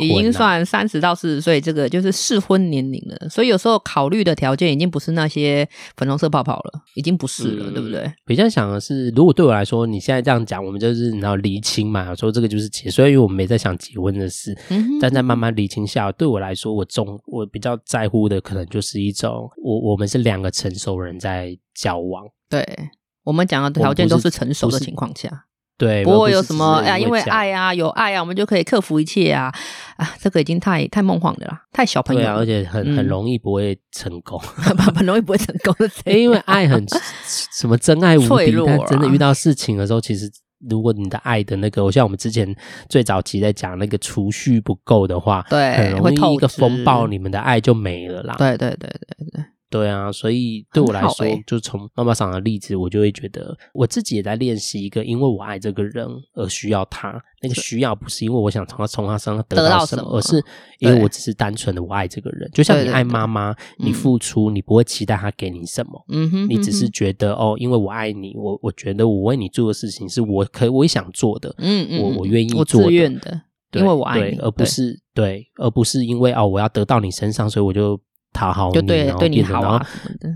[0.00, 3.26] 已经算三十到四十岁，这个就是适婚年龄了。
[3.30, 8.12] 所以有时候考虑的条件已经不是那些粉红色泡泡了，已经不是了，嗯、对不对？
[8.26, 22.62] 比较想的是，如果对我来说，你现在这样讲，我们就是你要厘清嘛，说这个就是结，所以我们没在想结婚的事，嗯、但在慢慢厘清下，对我来说，我中我比较在乎的可能就是一种，我我们是两个成熟人在交往，对，
[23.24, 25.46] 我们讲的条件都是成熟的情况下。
[25.78, 29.50] 对，不会有什么哎呀，因为爱啊，有爱啊，我们就可以克服一切啊！
[29.96, 34.36] 啊，这个已经太太梦幻的啦，太小朋友了，对啊，而且很很容易不会成功，
[34.96, 35.88] 很容易不会成功的。
[36.12, 36.84] 因为爱很
[37.24, 40.28] 什么真爱无敌，但真的遇到事情的时候，其实
[40.68, 42.52] 如果你的爱的那个，像我们之前
[42.88, 48.34] 最早期在讲那个储蓄不够的话，对，很容易一个风暴，你们的爱就没了啦。
[48.36, 49.44] 对对对对对。
[49.70, 57.22] 对啊，所以对我来说，欸、就从妈妈桑的例子，我就会觉得我自己也在练习一个，因为我爱这个人而需要他。
[57.40, 60.42] 那个需要不是因为我想从他从他身上得到什么，而是
[60.80, 62.50] 因为我只是单纯的我爱这个人。
[62.52, 78.00] 就像你爱妈妈，你付出，你不会期待他给你什么，嗯哼，你只是觉得哦，因为我爱你，我我觉得我为你做的事情是我可以我也想做的，嗯嗯，我我愿意做的，的对因为我爱你，而不是对，对，而不是因为哦我要得到你身上，所以我就。
[78.32, 79.86] 讨好你，就对，对你好啊，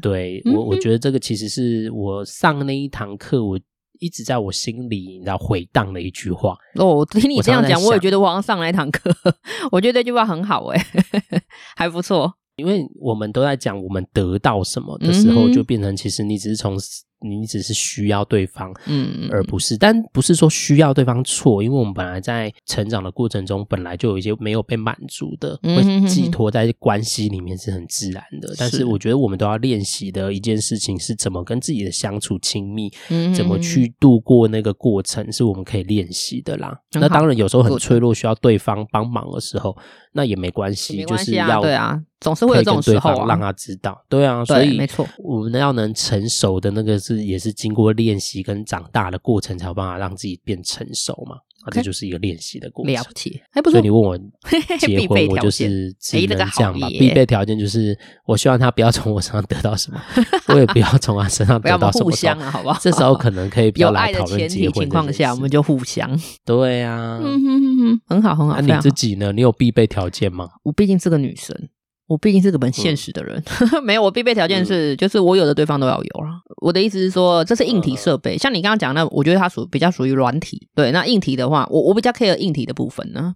[0.00, 3.58] 对我，我觉得这个其实是我上那一堂课，我
[4.00, 6.56] 一直在我心里，你知道回荡的一句话。
[6.76, 9.10] 哦，我听你这样讲，我，我也觉得我好像上了一堂课，
[9.70, 10.86] 我觉得这句话很好，哎，
[11.76, 12.32] 还不错。
[12.56, 16.76] 因为我们都在讲我们得到什么的时候，就变成其实你只是从。
[17.22, 28.54] 你只是需要对方，嗯，而不是，但不是说需要对方错，因为我们本来在成长的过程中，本来就有一些没有被满足的，会寄托在关系里面是很自然的。
[28.58, 36.76] 但是我觉得我们都要练习的一件事情是怎么跟自己的相处亲密，嗯，怎么去度过那个过程，是我们可以练习的啦。
[36.92, 39.76] 那当然有时候很脆弱，需要对方帮忙的时候，
[40.12, 42.00] 那也没关系，就是要对啊。
[42.20, 51.36] 总是会有这种时候，让他知道，对啊，所以没错，我们要能成熟的那个是，也是经过练习跟长大的过程，才有办法让自己变成熟嘛。
[51.62, 52.92] 啊，这就是一个练习的过程。
[52.92, 53.72] 了解，还不错。
[53.72, 54.18] 所以你问我
[54.80, 56.88] 结婚，我就是只能这样吧。
[56.88, 57.96] 必备条件就是，
[58.26, 60.02] 我希望他不要从我身上得到什么，
[60.48, 62.06] 我也不要从他身上得到什么。
[62.06, 62.80] 互相啊，好不好？
[62.82, 64.40] 这时候可能可以 比较来讨论结婚。
[64.40, 66.18] 的前提情况下，我们就互相。
[66.44, 68.60] 对啊，嗯哼哼哼，很好很好。
[68.60, 69.30] 那你自己呢？
[69.30, 70.48] 你有必备条件吗？
[70.64, 71.56] 我毕竟是个女生。
[72.08, 76.30] 我毕竟是个很现实的人，嗯、 没有，我必备条件是，就是我有的对方都要有了。
[76.60, 80.68] 我的意思是说，这是硬体设备，像你刚刚讲的，那我觉得它属比较属于软体。
[80.74, 83.34] 对，那硬体的话，我我比较 care 硬体的部分呢。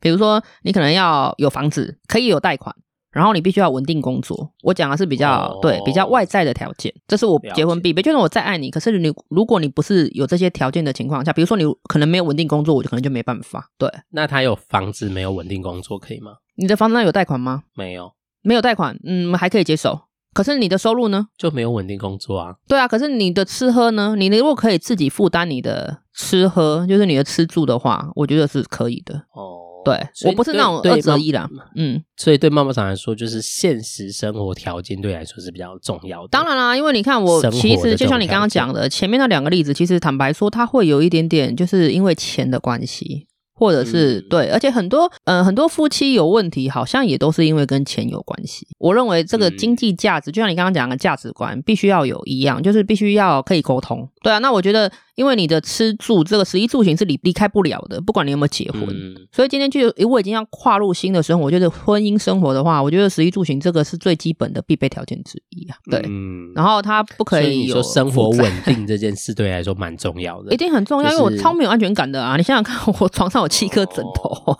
[0.00, 2.74] 比如说，你可能要有房子，可以有贷款，
[3.12, 4.50] 然后你必须要稳定工作。
[4.62, 8.00] 我讲的是比较对比较外在的条件，这是我结婚必备。
[8.00, 13.68] 就是我再爱你，可是你如果你不是有这些条件的情况下，比如说你可能没有稳定工作，我就可能就没办法。
[13.78, 16.32] 对，那他有房子没有稳定工作可以吗？
[16.60, 17.62] 你的房子上有贷款吗？
[17.74, 19.98] 没有，没有贷款，嗯，还可以接受。
[20.34, 21.26] 可是你的收入呢？
[21.38, 22.54] 就没有稳定工作啊。
[22.68, 24.14] 对啊，可是你的吃喝呢？
[24.16, 29.14] 你如果可以自己负担你的吃喝，就是你的吃住的话，我觉得是可以的。
[29.32, 31.48] 哦，对，我不是那种二择一啦。
[31.74, 36.28] 嗯，所以对妈妈桑来说，就是现实生活条件对来说是比较重要的。
[36.28, 43.26] 当然啦，因为你看我，其实就像你刚刚讲的，前面那两个例子，其实坦白说，它会有一点点，就是因为钱的关系。
[43.60, 48.66] 或者是对，而且很多嗯、呃，很多夫妻有问题，好像也都是因为跟钱有关系。
[48.78, 54.08] 我认为这个经济价值，就像你刚刚讲的价值观，必须要有一样，就是必须要可以沟通。
[54.22, 54.90] 对啊，那我觉得。
[55.14, 58.86] 因为你的吃住这个食衣住行是离离开不了的，不管你有没有结婚。
[58.88, 65.76] 嗯、所以今天就我已经要跨入新的生活，我觉得婚姻生活的话，我觉得食衣住行这个是最基本的必备条件之一啊。
[65.90, 72.36] 对，嗯、然后他不可以有说生活稳定这件事，对你来说蛮重要的，一定很重要，就是、因为我超没有安全感的啊！
[72.38, 74.56] 你想想看，我床上有七颗枕头，哦、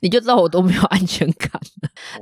[0.00, 1.50] 你就知道我都没有安全感。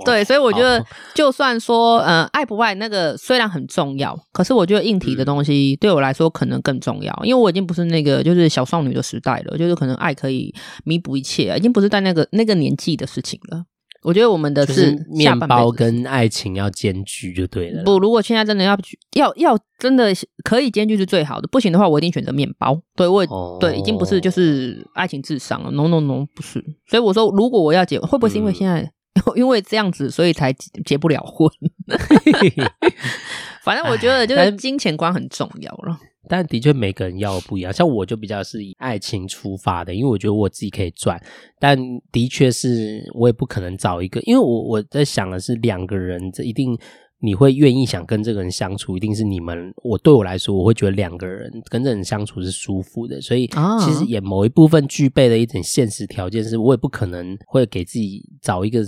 [0.04, 7.69] 对，所以我觉得，就算说呃爱不爱那个虽然很重要，可是我觉得硬体的东西对我来说可能更重要，嗯、因为我已经。
[7.70, 10.52] 不是那个，就是小少女的时代了，就是可能爱可以
[10.82, 13.64] 弥补一切，已经不是在那个那个年纪的事情了。
[14.02, 17.84] 我觉得我们的是面包跟爱情要兼具就对了。
[17.84, 18.76] 不，如果现在真的要
[19.14, 22.82] 要要真的可以兼具是最好的，不行的话，我一定选择面包。
[22.96, 25.70] 对我、哦、对，已经不是就是爱情至上了。
[25.70, 26.64] No No No，不是。
[26.88, 28.90] 所以我说，如果我要结，会不会是因为现在、嗯、
[29.38, 30.52] 因为这样子，所以才
[30.84, 31.48] 结不了婚？
[33.62, 36.00] 反正我觉得就是金钱观很重要了。
[36.30, 41.20] 但的确每个人要不一样，像我就比较是以爱情出发的，因为我觉得我自己可以赚。
[41.58, 41.76] 但
[42.12, 46.78] 的确是我也不可能找一个，因为我我在想的是两个人，这一定。
[47.22, 49.72] 你会愿意想跟这个人相处，一定是你们。
[49.82, 58.82] 我对我来说，我会觉得两个人跟这人相处是舒服的，所以其实也某一部分具备了一点现实条件，是我也不可能会给自己找一个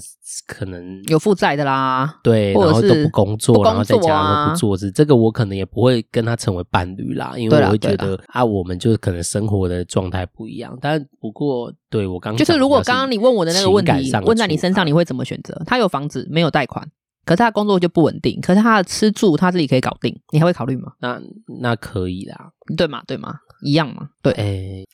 [0.46, 10.76] 可能有负债的啦，对，然后都不工作，工作啊、然后在家都不做事，这个我可能也不会跟他成为伴侣啦，因为我会觉得啊，我们就是可能生活的状态不一样。
[10.80, 15.60] 但不过，对我刚就是如果刚刚你问我的那个问题问在你身上，你会怎么选择？
[15.66, 16.88] 他有房子，没有贷款。
[17.24, 20.92] 可是他的工作就不稳定，可是他的吃住他自己可以搞定，你还会考虑吗？
[21.00, 21.20] 那
[21.60, 23.02] 那可以啦，对吗？
[23.06, 23.34] 对吗？
[23.62, 24.08] 一样吗？
[24.20, 24.88] 对，哎、欸，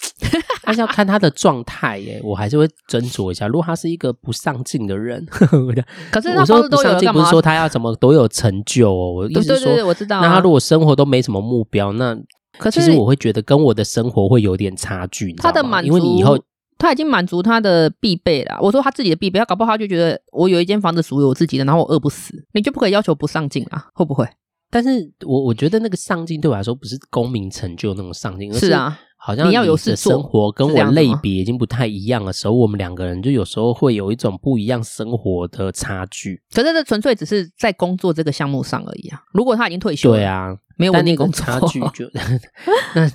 [0.63, 3.47] 但是要看他的状态耶， 我还是会斟酌一下。
[3.49, 5.25] 如果他是一个不上进的人，
[6.13, 10.27] 可是我说不上进，不是说他要怎么都有成就哦，我意思是说，对对对对，我知道、啊。
[10.27, 12.15] 那他如果生活都没什么目标，那
[12.59, 15.33] 可是其实我会觉得跟我的生活会有点差距。
[15.33, 16.39] 他的满足，因为你以后
[16.79, 18.59] 他已经满足他的必备了。
[18.63, 23.89] 我说他自己的必备，他搞不好他就觉得我有一间房子属于我自己的，然后我饿不死，你就不可以要求不上进啊？
[23.93, 24.27] 会不会？
[24.71, 28.99] 但是我我觉得那个上进对我来说不是功名成就那种上进，是啊。
[29.21, 36.41] 好像你要有的生活跟我类别已经不太一样的时候，我们两个人就有时候会有一种不一样生活的差距。
[36.55, 39.21] 可是这纯粹只是在工作这个项目上而已啊！
[39.33, 42.11] 如果他已经退休了，对啊，没有稳定工作，差距就
[42.95, 43.11] 那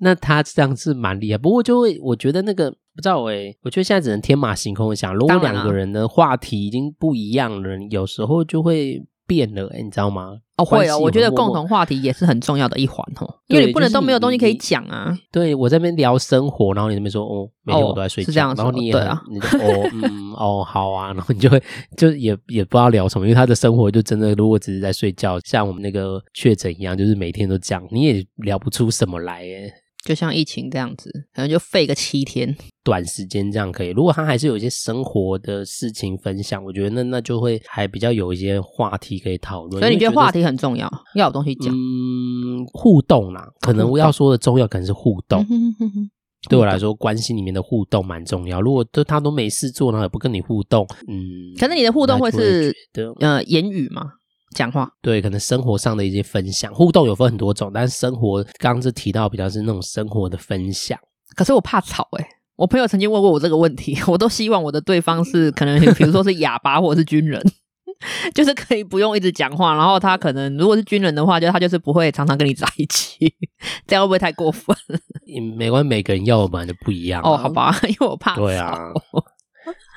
[0.00, 1.38] 那他这样是蛮厉害。
[1.38, 9.02] 不过就会我觉得那个不知道哎、欸，我觉得现在只能天马行空的想，如果两个人的话题已经不一样了，有时候就会。
[9.30, 10.36] 变了、欸，你知道吗？
[10.56, 15.16] 哦，会哦，我觉得共同话题也是很重要的一环哦，因为你不能都没有东西可以讲啊。
[15.30, 21.62] 对，我在那边聊生活，然后你那边说哦，每天我都在睡觉，哦、是这样然后你也对啊，你就哦嗯哦好啊，然后你就会
[21.96, 29.72] 就也也不知道聊什么，因为他的生活就真的如果只是在睡觉，像我们那个确诊一样，就是每天都讲，你也聊不出什么来诶
[30.04, 33.88] 就像疫情这样子，可能就废个七天，短时间这样可以。
[33.88, 39.80] 如果他还是有一些生活的事情分享，我觉得那那就会还比较有一些话题可以讨论。
[39.80, 41.74] 所以你觉得话题很重要，要有东西讲。
[41.74, 45.44] 嗯，互动啦，可能我要说的重要可能是互动。
[46.48, 48.62] 对我来说，关系里面的互动蛮重要。
[48.62, 52.74] 如果都他都没事做，然后也不跟你互动，嗯，可是你的互动会是
[53.20, 54.12] 呃言语吗？
[54.54, 60.98] 讲话对，可能生活上的一些分享互动有分很多种，但是生活刚刚是提到比较是那种生活的分享。
[61.36, 67.40] 可是我怕吵诶、欸、我朋友曾经问过我这个问题， 我都希望我的对方是可能 比如说是哑巴或者是军人，
[68.34, 73.32] 就是可以不用一直讲话，然后他可能如果是军人的话，就他就是不会常常跟你在一起，
[73.86, 74.76] 这样会不会太过分？
[75.56, 78.40] 没关系，每个人要的本来就不一样、啊、哦，好吧，因为我怕吵。
[78.42, 78.76] 对啊。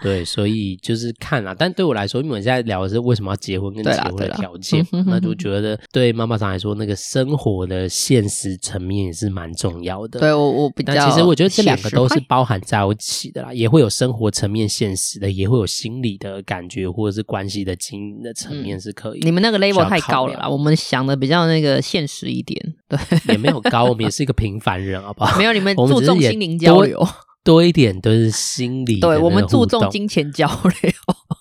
[0.04, 10.20] 对，所以就是看啊，但对我来说，因为我现在聊的是为什么要结婚跟结婚的条件， 那就觉得对妈妈上来说，那个生活的现实层面也是蛮重要的。
[10.20, 19.26] 对我，我比较，其实我觉得这两个都是包含在一起的啦，也会有生活层面现实的，也会有心理的感觉，或者是关系的经营的层面是可以、嗯。
[19.28, 23.00] 你们那个 level 太高了啦，我们想的比较那个现实一点，对，
[23.30, 25.38] 也没有高，我们也是一个 平凡人，好不好？
[25.38, 27.08] 没有，你们注重心灵交流。
[27.44, 30.92] 多一点都是心理，对，我们注重金钱交流，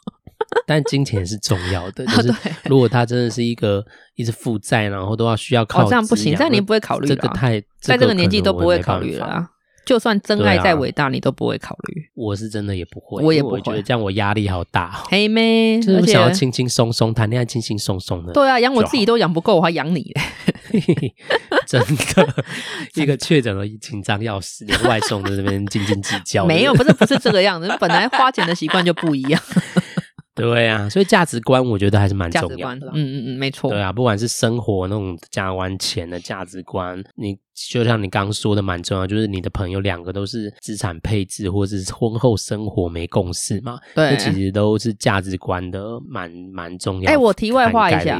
[0.67, 2.05] 但金钱是重要的。
[2.17, 2.35] 就是
[2.65, 3.85] 如果他真的是一个
[4.17, 7.07] 一直负债，然后都要需要靠、哦，这样不行，这样你不会考虑。
[7.07, 9.49] 这个太在这个年纪都不会考虑了啊！
[9.85, 12.03] 就算真爱再伟大，你都不会考虑。
[12.15, 15.03] 我是真的也不会，我也不会，我觉得这样我压力好大。
[15.09, 18.33] 黑妹，就是想要轻轻松松谈恋爱，轻轻松松的。
[18.33, 20.13] 对啊，养我自己都养不够，我还养你。
[21.67, 21.81] 真
[22.15, 22.45] 的，
[22.95, 26.47] 一个确诊了紧张要死，连外送的这边斤斤计较。
[26.47, 29.41] 没有，不是不是这个样子，本来花钱的习惯就不一样。
[30.35, 32.87] 对啊，所以价值观我觉得还是蛮重要的。
[32.87, 33.71] 嗯嗯嗯，没错。
[33.71, 43.79] 对啊，不管是生活那种价值观、钱的价值观，你就像你刚刚说的蛮重要，就是你的朋友两个都是资产配置或者是婚后生活没共识嘛？
[43.95, 47.11] 对，这其实都是价值观的蛮蛮重要。
[47.11, 48.19] 哎、欸，我题外话一下。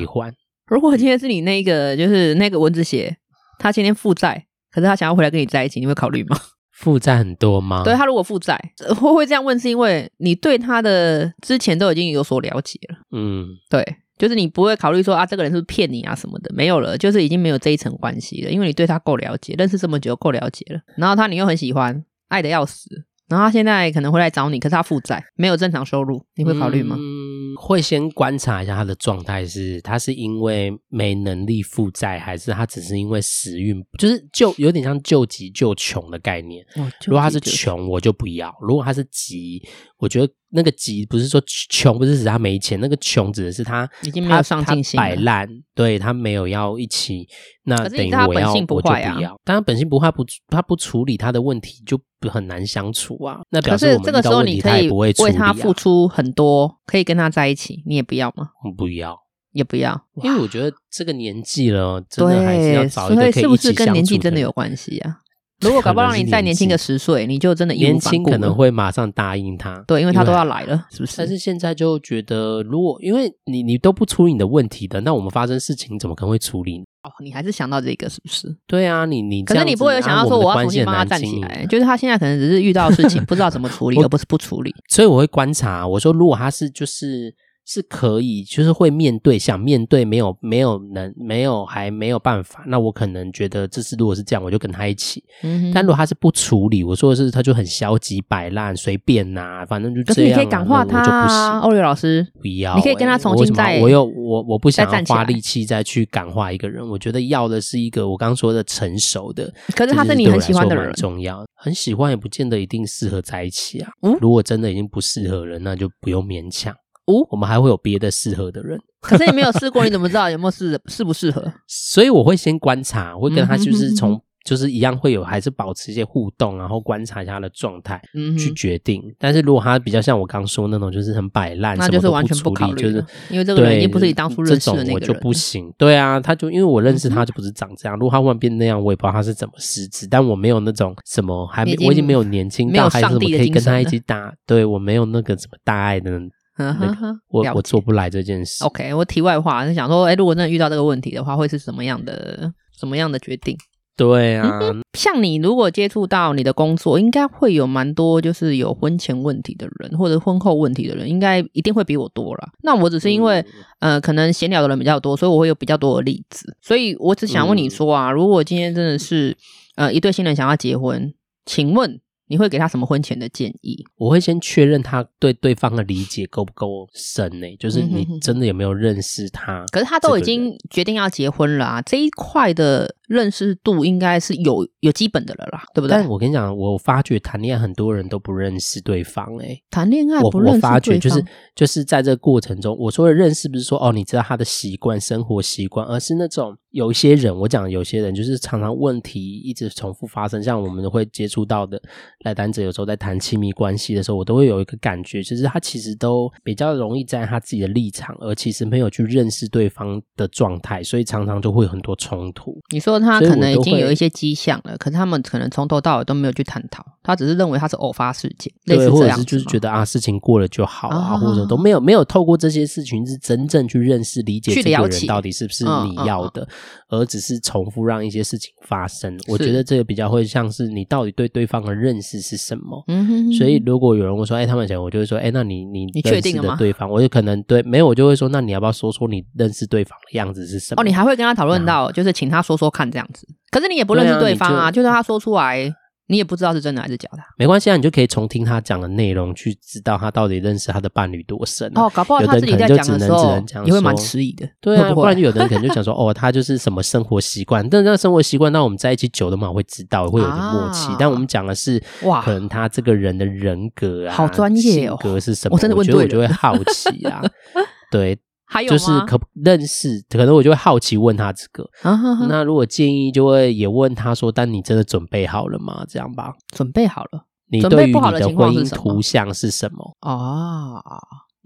[0.67, 3.17] 如果今天是你那个，就是那个蚊子血，
[3.59, 6.37] 他今天负债，可是他想要回来跟你在一起，你会考虑吗？
[6.83, 7.83] 负债很多吗？
[7.85, 8.61] 对，他如果负债，
[8.99, 12.97] 会会这样问，是因为你对他的之前都已经有所了解了。
[13.13, 13.83] 嗯，对，
[14.19, 26.97] 就是你不会考虑说啊，这个人是不是骗你啊什么的，没有了，就是已经没有这一层关系了，因为你对他够了解，认识这么久够了解了，然后他你又很喜欢，爱的要死，然后他现在可能会来找你，可是他负债，没有正常收入，你会考虑吗？
[26.99, 36.65] 嗯会先观察一下他的状态，是他是因为没能力负债，还是他只是因为时运，就是救有点像救急救穷的概念。
[36.77, 39.63] 哦、如果他是穷，我就不要；如果他是急，
[39.99, 40.33] 我觉得。
[40.55, 47.27] 那个急不是说穷，不是指他没钱，那个穷指的是他已经没有上进心，摆烂，对他没有要一起，
[47.65, 49.41] 那等于我要我就不要。
[49.45, 51.99] 但他本性不坏，不他不处理他的问题，就
[52.29, 53.41] 很难相处啊。
[53.51, 58.51] 那表示我们这个时候你可以为他付出很多，可以跟他在一起，你也不要吗？
[58.77, 59.19] 不要，
[59.53, 63.49] 也不要，因为我觉得这个年纪了，真的还是要找一个可以一起相处的。
[63.49, 65.17] 是不是跟年纪真的有关系啊？
[65.63, 71.15] 如果搞不好让你再年轻个十岁，你就真的年轻可能会马上答应他，对，因为他都要来了，是不是？
[71.17, 76.85] 但是现在就觉得，如果因为你你都不处理你的问题的，那我们发生事情怎么可能会处理呢？
[77.05, 78.55] 哦，你还是想到这个是不是？
[78.67, 84.75] 对啊，你你可是你不会有想到说我要重新帮他站起来，就是他现在可能只是遇到事情 不知道怎么处理，而不是不处理。
[84.89, 87.35] 所以我会观察，我说如果他是就是
[87.65, 92.65] 是可以，就是会面对，想面对，没有没有能，没有还没有办法。
[92.67, 95.23] 那我可能觉得，这次如果是这样，我就跟他一起。
[95.43, 100.15] 嗯，但如果他是不处理，我说的是他就很消极摆烂，随便呐、啊，反正就这样。
[100.15, 101.61] 可是你可以感化他，我就不行。
[101.61, 103.79] 欧瑞老师，不要、欸，你可以跟他重新再。
[103.81, 106.87] 我又我我不想要花力气再去感化一个人。
[106.87, 109.53] 我觉得要的是一个我刚刚说的成熟的。
[109.77, 111.45] 可是他是你很喜欢的人，很重要。
[111.55, 113.91] 很喜欢也不见得一定适合在一起啊。
[114.03, 116.75] 嗯，如果真的已经不适合了，那就不用勉强。
[117.07, 121.53] 哦，我们还会有别的适合的人，可是你没有试过，你怎么知道有没有适适不适合？
[121.67, 129.03] 所以我会先观察，我会跟他就是从就是一样会有还是保持一些互动，然后观察一下他的状态，嗯，去决定。
[129.19, 135.73] 但是如果他比较像我刚说那种，就是很摆烂，那就是完全不考虑，就是因为这个人已经不是你当初认识的那个人，我就不行。
[135.79, 140.09] 对啊，他就因为我认识他就不是长这样，如果他忽然变那样，我也不知道他是怎么失职。
[140.09, 146.21] 但我没有那种什么，还没我已经没有年轻到还是什么可以跟他一起打，对我没有那个什么大爱的。
[146.59, 148.63] 嗯哼哼，我我做不来这件事。
[148.65, 153.57] OK，我题外话是想说，哎，如果真的遇到这个问题的话，会是什么样的什么样的决定？
[153.97, 162.51] 对啊，嗯，像你如果接触到你的工作，应该会有蛮多就是有婚前问题的人，或者婚后问题的人，应该一定会比我多啦。
[162.63, 163.41] 那我只是因为，
[163.81, 166.57] 嗯、呃，可能闲聊的人比较多，所以我会有比较多的例子。
[166.61, 169.37] 所以我只想问你说啊，嗯、如果今天真的是
[169.77, 171.15] 呃一对新人想要结婚，
[171.47, 172.01] 请问？
[172.33, 173.85] 你会给他什么婚前的建议？
[173.97, 177.55] 我会先确认他对对方的理解够不够深呢、欸？
[177.57, 179.67] 就是你真的有没有认识他？
[179.71, 182.97] 可是他都已经决定要结婚了啊，这一块的。
[183.13, 185.91] 认识度应该是有有基本的了啦，对不对？
[185.91, 190.71] 但我跟你讲，我发觉谈恋爱很多人都不认识对方、欸，哎，谈恋爱不认识对方。
[190.71, 191.23] 我我发觉就是
[191.55, 201.79] 就是在这个过程中，我说的认识不是说哦，你知道他的习惯、生活习惯，而是那种有一些人，我讲有些人就是常常问题一直重复发生，像我们会接触到的
[202.25, 212.59] 来单者，有时候在谈亲密关系的时候，我都会有一个感觉，就是他其实都比较容易在他自己的立场，而其实没有去认识对方的状态，所以常常就会有很多冲突。
[212.73, 213.02] 你说。
[213.03, 226.47] 他可能已经有一些迹象了，可是他们可能从头到尾都没有去探讨，他只是认为他是偶发事件，类似这样子，或者是就是觉得啊，事情过了就好啊，或者都没有没有透过这些事情是真正去认识理解这个人到底是不是你要的，
[226.89, 229.19] 而只是重复让一些事情发生。
[229.29, 232.85] 我觉得这个比较会像是你到底对对方的认识是什么。
[232.89, 233.33] 嗯哼。
[233.33, 240.83] 所以如果有人会说，哎，他们想，我就会说，哎，那你你你确定的对方，我就可能对没有，我就会说，那你要不要说说你认识对方的样子是什么？
[240.83, 243.27] 哦，你还会跟他讨论到，就是请他说说看这样子。
[243.51, 245.71] 可是你也不认识对方啊，就算他说出来，
[246.09, 247.19] 你也不知道是真的还是假的。
[247.39, 251.71] 没关系啊，你就可以从听他讲的内容去知道他到底认识他的伴侣多深。
[251.75, 254.49] 哦，搞不好他自己在讲的时候，你会蛮迟疑的。
[254.61, 260.89] 对啊， 不然就有的人可能就讲说，哦，他就是什么生活习惯，但是那个生活习惯，那我们在一起久的嘛，会知道会有点默契。
[260.99, 265.55] 但我们讲的是，哇，可能他这个人的人格啊，好专业哦，性格是什么？
[265.55, 267.23] 我真的觉得我就会好奇啊，
[267.93, 268.19] 对。
[268.53, 271.65] 还有就是可认识，可能我就会好奇问他这个。
[271.81, 277.25] 啊、呵呵，那如果建议，就会也问他说：“但你真的准备好了吗？”这样吧，准备好了。
[277.51, 279.97] 你对于你的婚姻图像是什么？
[280.01, 280.83] 啊，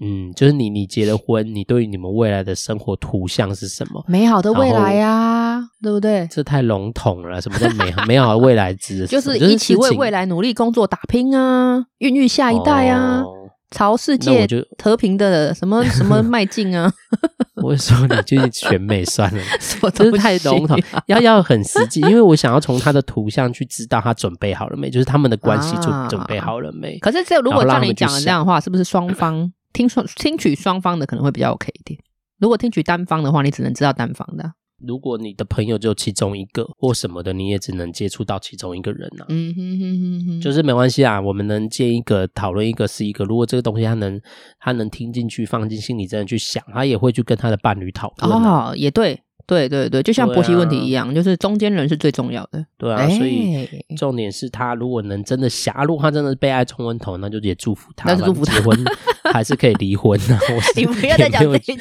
[0.00, 4.04] 嗯，就是你你结了婚，你对于你们未来的生活图像是什么？
[4.08, 6.26] 美好的未来呀、啊，对不对？
[6.28, 7.40] 这太笼统了。
[7.40, 9.06] 什么叫美好美好的未来之？
[9.06, 13.22] 就是一起为未来努力工作打拼啊，孕育下一代啊。
[13.22, 13.45] 哦
[13.76, 14.46] 朝世界
[14.82, 16.90] 和平的什么 什么迈进啊！
[17.62, 19.42] 我会说你就是选美算了，
[19.92, 26.94] 真是太笼统，要要很实际，因为我想要从他的图像去知道他准备好了没，就是他们的关系准准备好了没。
[26.94, 32.00] 啊、可是这如果照你讲的这样的话，是不是双方听说听取双方的可能会比较 OK 一点？
[32.38, 34.52] 如果听取单方的话，你只能知道单方的。
[34.84, 39.26] 如果你的朋友只有其中一个或什么的，你也只能接触到其中一个人呐、啊。
[39.28, 43.24] 嗯哼哼哼哼，就是没关系啊，我们能见一个讨论一个是一个。
[43.24, 44.20] 如果这个东西他能
[44.58, 48.70] 他能听进去，放进心里，真的去想，他也会去跟他的伴侣讨论、啊。
[48.70, 49.22] 哦，也对。
[49.46, 52.64] 对对对，就像婆媳问题一样，啊、就是中间人是最重要的。
[52.76, 58.10] 对啊，所以重点是他如果能真的狭，如果他真的被爱冲昏头，那就也祝福他。
[58.10, 58.84] 那是祝福他，结婚
[59.32, 60.36] 还是可以离婚的。
[60.74, 61.74] 你不要再讲这句，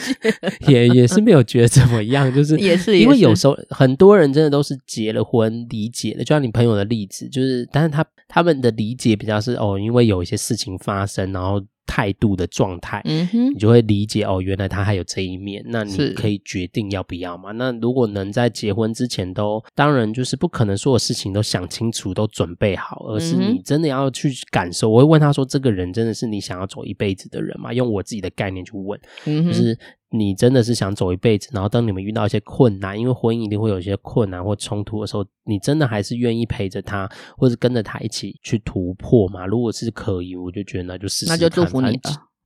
[0.67, 11.59] 也 也是没有觉得怎么样，就是 也是因为有时候很多人真的都是结了婚理解的，就像你朋友的例子，就是但是他他们的理解比较是哦，因为有一些事情发生，然后。
[11.85, 17.51] 态度的状态，嗯哼，你就会理解哦，原来他还有这一面，那你可以决定要不要嘛。
[17.51, 24.89] 那如果能在结婚之前都，当然就是不可能所有事情都想清楚、都准备好，而是你真的要去感受。
[24.89, 29.77] 我会问他说：“这个人真的是你想要走一辈子的人吗？”用我自己的概念去问，嗯，就是。
[30.15, 39.45] 你真的是想走一辈子，然后当你们遇到一些困难，因为婚姻一定会有一些困难或冲突的时候，你真的还是愿意陪着他，或者跟着他一起去突破嘛？
[39.45, 41.37] 如果是可以，我就觉得那就试试看。
[41.37, 41.99] 那就祝福你。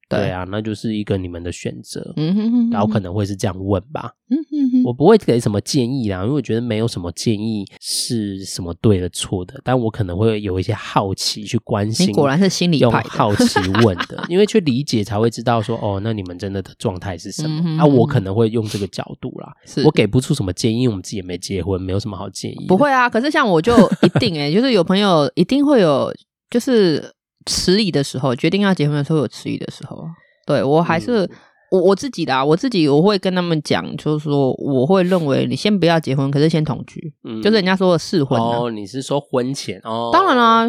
[0.10, 2.14] 对啊，那就是一个你们的选择。
[2.18, 4.12] 嗯哼哼，然后可能会是这样问吧。
[4.32, 12.08] 嗯哼哼，我不会给什么建议啦，因为我觉得没有什么建议是什么对的错的，但我可能会有一些好奇去关心。
[12.08, 17.78] 你果然是心理用好奇问的，因为去理解才会知道说哦，那你们真的的状态是什么？
[17.80, 19.54] 啊、我可能会用这个角度啦。
[19.66, 22.66] 是我给不出什么建议，因为我们自己也没结婚，没有什么好建议。
[22.68, 26.12] 不会啊，可是像我就一定哎、欸， 就是有朋友一定会有，
[26.50, 27.12] 就是
[27.46, 30.06] 迟疑的时候，决定要结婚的时候有迟疑的时候。
[30.46, 31.26] 对我还是。
[31.26, 31.30] 嗯
[31.72, 38.72] 我我自己的啊，我自己我会跟他们讲，就是说我会认为你先不要结婚，可是先同居，嗯，就是人家说的试婚哦。
[38.72, 40.10] 你是说婚前哦？
[40.12, 40.68] 当然啦，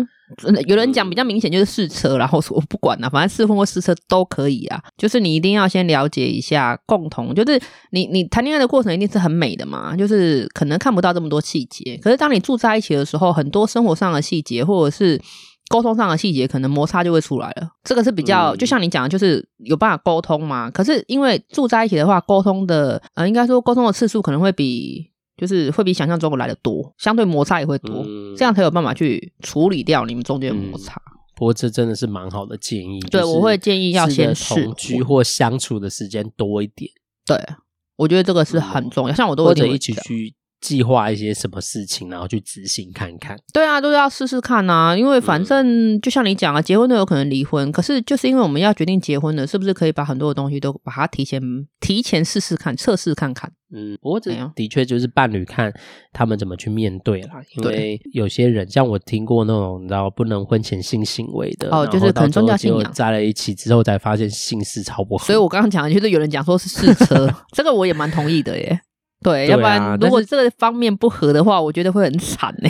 [0.66, 4.78] 有人讲比较明显就是试车，然后我不管了，反正试婚或试车都可以啊。
[4.98, 7.58] 就是你一定要先了解一下，共同就是
[7.92, 15.18] 你你谈恋爱的过程一定是很美的嘛，就是可能看不到这么多细节，可是当你住在一起的时候，很多生活上的细节或者是。
[15.70, 20.68] 沟通上的细节可能摩擦就会出来了，这个是比较，就像你讲的，就是有办法沟通嘛。
[20.68, 28.04] 可是因为住在一起的话，沟通的呃，应该说沟通的次数可能会比，就是会比想象中的来的多，相对摩擦也会多，
[28.36, 31.00] 这样才有办法去处理掉你们中间的摩擦。
[31.36, 36.90] 不过这真的是蛮好的建议，对，我会建议要先同居或相处的时间多一点。
[37.24, 37.38] 对，
[37.96, 40.34] 我觉得这个是很重要，像我都会或者一起去。
[40.60, 43.36] 计划一些什么事情，然后去执行看看。
[43.52, 47.70] 对啊，都是要试试看啊，因为反正就像你讲啊，结婚都有可能离婚。
[47.72, 51.40] 可是就是因为我们要决定结婚了，是不是可以把很多的东西都把它提前
[51.80, 53.50] 提前试试看，测试看看？
[53.72, 55.72] 嗯，不过这的确就是伴侣看
[56.12, 57.34] 他们怎么去面对啦。
[57.56, 65.24] 因为有些人像我听过那种你知道不能婚前性行为的哦，就是可能宗教信仰在了一起之后才发现性事超不好。
[65.24, 68.80] 所以我刚刚讲的就是有人讲说是试车， 这个我也蛮同意的耶。
[69.22, 72.68] 对，要不然如果这个方面不合的话，我觉得会很惨呢。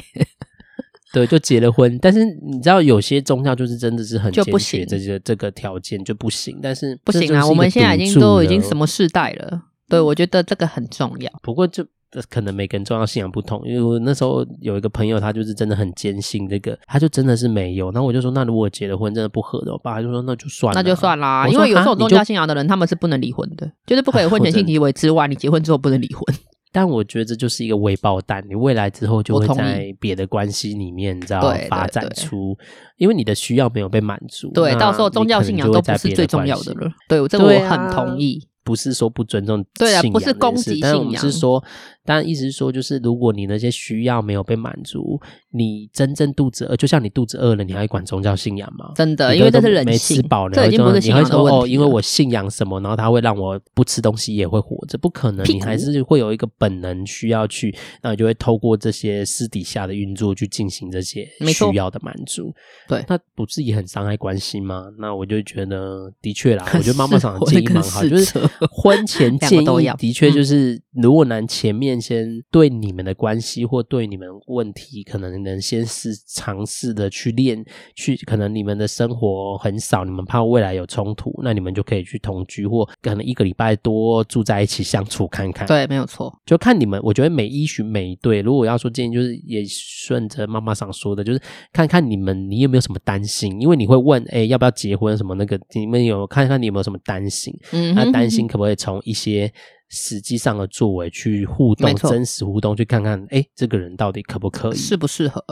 [1.12, 6.58] 对，就结了婚，但是你知道有些宗教就是真的是很就不行，这些这个条件就不行。
[6.62, 9.62] 但是不行啊，我们现在已经都已经什么世代了？
[9.88, 11.30] 对，我觉得这个很重要。
[11.42, 11.86] 不过就。
[12.28, 17.90] 可能每个人重要信仰不同，因为我那时候有一个朋友，他就是真的很坚信这个，他就真的是没有。
[17.92, 21.46] 然后我就说，那如果结了婚真的不合的，我爸就说那就算了，那就算啦。
[21.48, 26.22] 因为有这种宗教信仰的人，他们是不能离婚的，就是不可以婚前性 行为之外，你结婚之后不能离婚。
[26.72, 32.56] 但我觉得这就是一个未爆弹，你未来之后就会在别的关系里面，你知道发展出，
[32.96, 36.90] 因为你的需要没有被满足，对，到时候宗教信仰都不是最重要的了。
[37.08, 38.48] 对，这个我很同意。
[38.62, 41.64] 不是说不尊重信仰，对啊，不是攻击信仰，是说，
[42.04, 45.20] 当然意思是说，就是如果你那些需要没有被满足，
[45.50, 48.92] 你真正肚子饿，就像你肚子饿了，你还管宗教信仰吗？
[48.94, 51.48] 真的，因为这是人性，没吃饱，这已经不是信仰的问题。
[51.48, 62.52] 你会说哦，因为我信仰什么，然后他会让我不吃东西也会活着，不可能，你还是会有一个本能需要去，那你就会透过这些私底下的运作去进行这些需要的满足。
[62.88, 64.86] 对，那不是也很伤害关系吗？
[64.98, 68.38] 那我就觉得，的确啦， 我觉得妈妈长的建议蛮好，就是。
[68.70, 77.64] 婚前 建议的确就是，如果男前面先对你们的关系或对你们问题，可能能先试尝试的去练，
[77.96, 85.66] 去可能你们的生活很少，你们怕未来有冲突，那你们就可以去同居或可能一个礼拜多住在一起相处看看。
[85.66, 87.00] 对，没有错，就看你们。
[87.02, 91.40] 我觉得每一循每一对，如果要说建议，就是也顺着妈妈想说的，就是
[91.72, 97.56] 看看你们你有没有什么担心，因为你会问，哎，要不要结婚什么那个，你们有看看你有没有什么担心？
[97.72, 98.80] 嗯，那担心可不可以？
[98.80, 99.52] 从一些
[99.90, 105.42] 实际上的作为去互动，真实互动，去看看，哎，这个人到底可不可以，适不适合，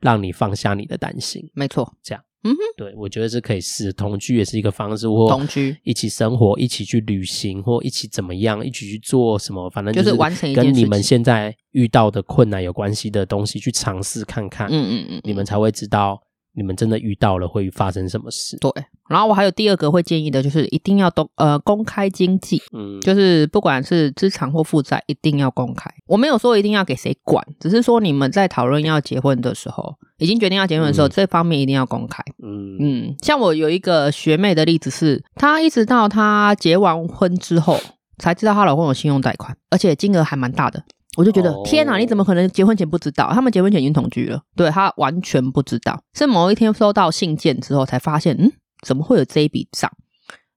[0.00, 1.50] 让你放下你的担心？
[1.54, 3.92] 没错，这样，嗯哼，对，我觉得是可以试。
[3.92, 14.68] 同居也是一个方式，或同居一起生活，一起去旅行，或一起怎么样，一起去做什么，反正就是完成跟你们现在遇到的困难有关系的东西，去尝试看看。
[14.68, 16.20] 嗯嗯嗯，你们才会知道。
[16.54, 18.56] 你们真的遇到了会发生什么事？
[18.58, 18.70] 对，
[19.08, 25.88] 然后我还有第二个会建议的，就是一定要都呃公开经济，嗯，就是不管是资产或负债，一定要公开。
[26.06, 32.22] 我没有说一定要给谁管，只是说你们在讨论要结婚的时候，已经决定要结婚的时候，嗯、这方面一定要公开。
[32.42, 37.78] 嗯嗯，像我有一个学妹的例子是，她一直到她结完婚之后，
[38.18, 40.82] 才知道她老公有信用贷款，而且金额还蛮大的。
[41.18, 41.66] 我就觉得、oh.
[41.66, 43.32] 天哪，你怎么可能结婚前不知道？
[43.32, 46.00] 他们结婚前已经同居了，对，他完全不知道。
[46.14, 48.52] 是某一天收到信件之后才发现，嗯，
[48.86, 49.90] 怎么会有这一笔账？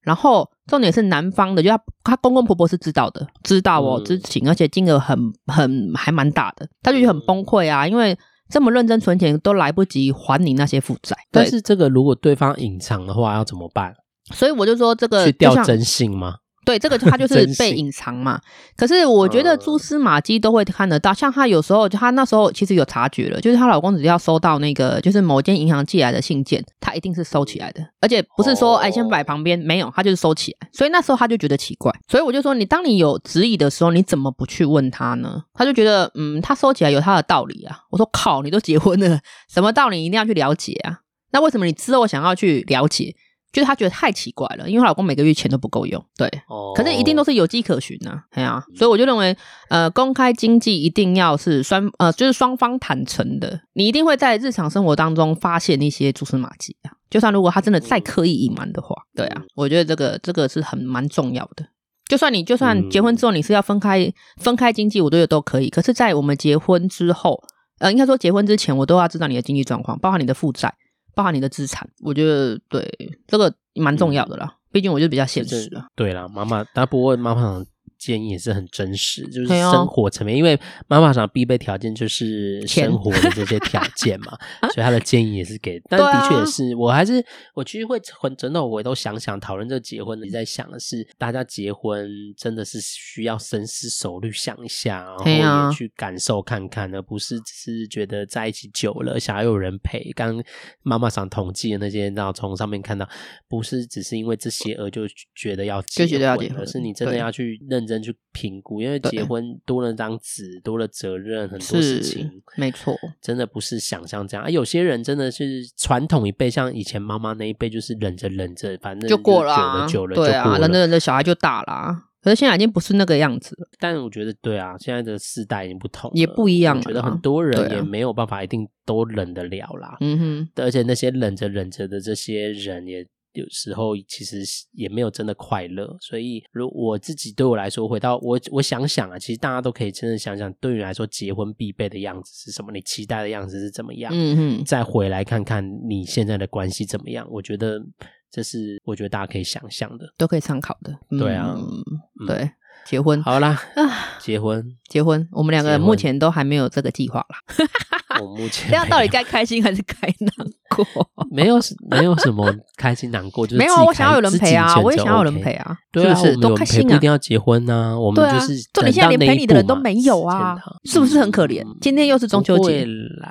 [0.02, 8.16] 然后重点是男方的，就他他公公婆婆是知道的，知道哦，知情，而且金额很很还蛮大的，他就觉得很崩溃啊，因为
[8.48, 11.18] 这么认真存钱都来不及还你那些负债。
[11.32, 13.96] 但是这个如果对方隐藏的话要怎么办？
[14.32, 16.36] 所以我就说这个去调征信吗？
[16.64, 18.40] 对，这个他就 是被隐藏嘛。
[18.78, 30.70] 可是我觉得蛛丝马迹都会看得到，像她有时候，她那时候其实有察觉了，就是她老公只要收到那个就是某间银行寄来的信件，她一定是收起来的，而且不是说哎先摆旁边，没有，她就是收起来。
[30.72, 35.44] 所以那时候她就觉得奇怪，所以我就说，你当你有质疑的时候，你怎么不去问他呢？
[35.54, 37.80] 他就觉得嗯，他收起来有他的道理啊。
[37.90, 41.00] 我说靠，你都结婚了，什么道理一定要去了解啊？
[41.32, 43.16] 那为什么你之后想要去了解？
[43.52, 49.36] 就是她觉得太奇怪了，因为她老公每个月钱都不够用，对，哦，可是一定都是有迹可循呐，对啊，所以我就认为，
[49.70, 56.92] 呃，公开经济一定要是双，呃，就是双方坦诚的，你一定会在日常生活当中发现一些蛛丝马迹啊。
[57.10, 61.66] 就算如果他真的再刻意隐瞒的话，对啊，我觉得这个这个是很蛮重要的。
[62.08, 65.70] 就算你就算结婚之后你是要分开分开经济，我觉得都可以。
[65.70, 67.42] 可是，在我们结婚之后，
[67.80, 70.74] 呃，应该说结婚之前，我都要知道你的经济状况，包含你的负债。
[71.14, 72.90] 包含你的资产，我觉得对
[73.28, 74.46] 这个蛮重要的啦。
[74.48, 75.84] 嗯、毕竟我就比较现实的。
[75.96, 77.64] 对啦，妈妈，但不过妈妈。
[78.02, 84.36] 建议也是很真实，就是生活层面，因为妈妈想必备条件就是生活的这些条件嘛，
[84.74, 85.80] 所以他的建议也是给。
[85.88, 87.24] 但的确也是，我还是
[87.54, 100.12] 我其实会很真的，我都想想讨论这个结婚，你在想的是，大家结婚真的是需要深思熟虑想一下，然后也去感受看看，而不是只是觉得在一起久了想要有人陪。
[100.16, 100.44] 刚
[100.82, 103.08] 妈妈想统计的那些，然后从上面看到，
[103.48, 105.04] 不是只是因为这些而就
[105.36, 107.91] 觉得要结婚，而是你真的要去认真。
[108.00, 114.46] 去评估，因为结婚多了张纸，多了责任，很多事情，没错，真的不是想象这样。
[114.46, 122.04] 啊，有些人真的是传统一辈，像以前妈妈那一辈，就是忍着忍着，反正就，就过了，啊，久了久了，对啊，忍着忍着，小孩就大了。
[122.22, 123.68] 可是现在已经不是那个样子了。
[123.80, 126.82] 但我觉得，对啊，现在的世代已经不同，也不一样了。
[126.86, 129.98] 我觉得很多人也没有办法一定都忍得了啦。
[130.02, 133.08] 嗯哼，而且那些忍着忍着的这些人也。
[133.34, 142.72] 有时候其实也没有真的快乐，所以如我自己对我来说，回到我我想想啊，其实大家都可以真的想想，对于来说结婚必备的样子是什么？
[142.72, 144.12] 你期待的样子是怎么样？
[144.14, 147.28] 嗯哼，再回来看看你现在的关系怎么样？
[147.30, 147.82] 我觉得
[148.30, 150.98] 这是我觉得大家可以想象的，都可以参考的。
[151.18, 152.52] 对啊，嗯、对。
[152.84, 154.18] 结婚好啦啊！
[154.20, 157.38] 结婚，结婚，我们两个目前都还没有这个计划啦。
[158.22, 160.32] 我目前这样到底该开心还是该难
[160.76, 160.86] 过？
[161.32, 161.60] 没有，
[161.90, 163.76] 没有什么开心难过，就是没有。
[163.86, 166.90] 我想要有人陪啊，我也想要有人陪啊，对啊，是都开心啊。
[166.90, 171.64] 不一定要结婚啊，我们就是重点，现在连陪你的人都没有啊，是不是很可怜？
[171.82, 172.86] 今天又是中秋节，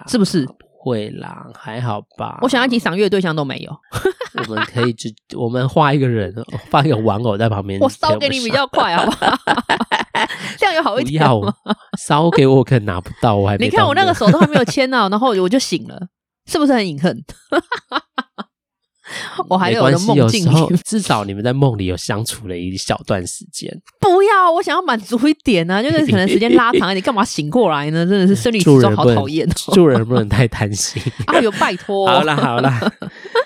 [0.09, 0.47] 是不是？
[0.82, 2.38] 会啦，还好吧。
[2.41, 3.70] 我想要一起赏月的对象都没有。
[4.49, 6.34] 我们可以只我们画一个人，
[6.70, 7.78] 画一个玩偶在旁边。
[7.84, 9.36] 我烧给你比较快，好不好？
[10.59, 11.23] 这样有好一点。
[11.23, 11.55] 不要
[11.99, 13.37] 烧给我，可能拿不到。
[13.37, 13.66] 我还没。
[13.66, 16.01] 你看我那个手都还没有牵到，然后我就醒了，
[16.47, 17.16] 是不是很隐恨？
[19.49, 20.47] 我还有我的梦境，
[20.85, 23.71] 至少你们在梦里有相处了一小段时间。
[24.01, 28.07] 不要，我想要满足一点呢、啊， 就是可能时间拉长，你干嘛醒过来呢？
[28.07, 31.03] 真的是生理时钟好讨厌、哦，做人不能太贪心。
[31.27, 32.07] 啊，有拜托。
[32.07, 32.81] 好啦好啦，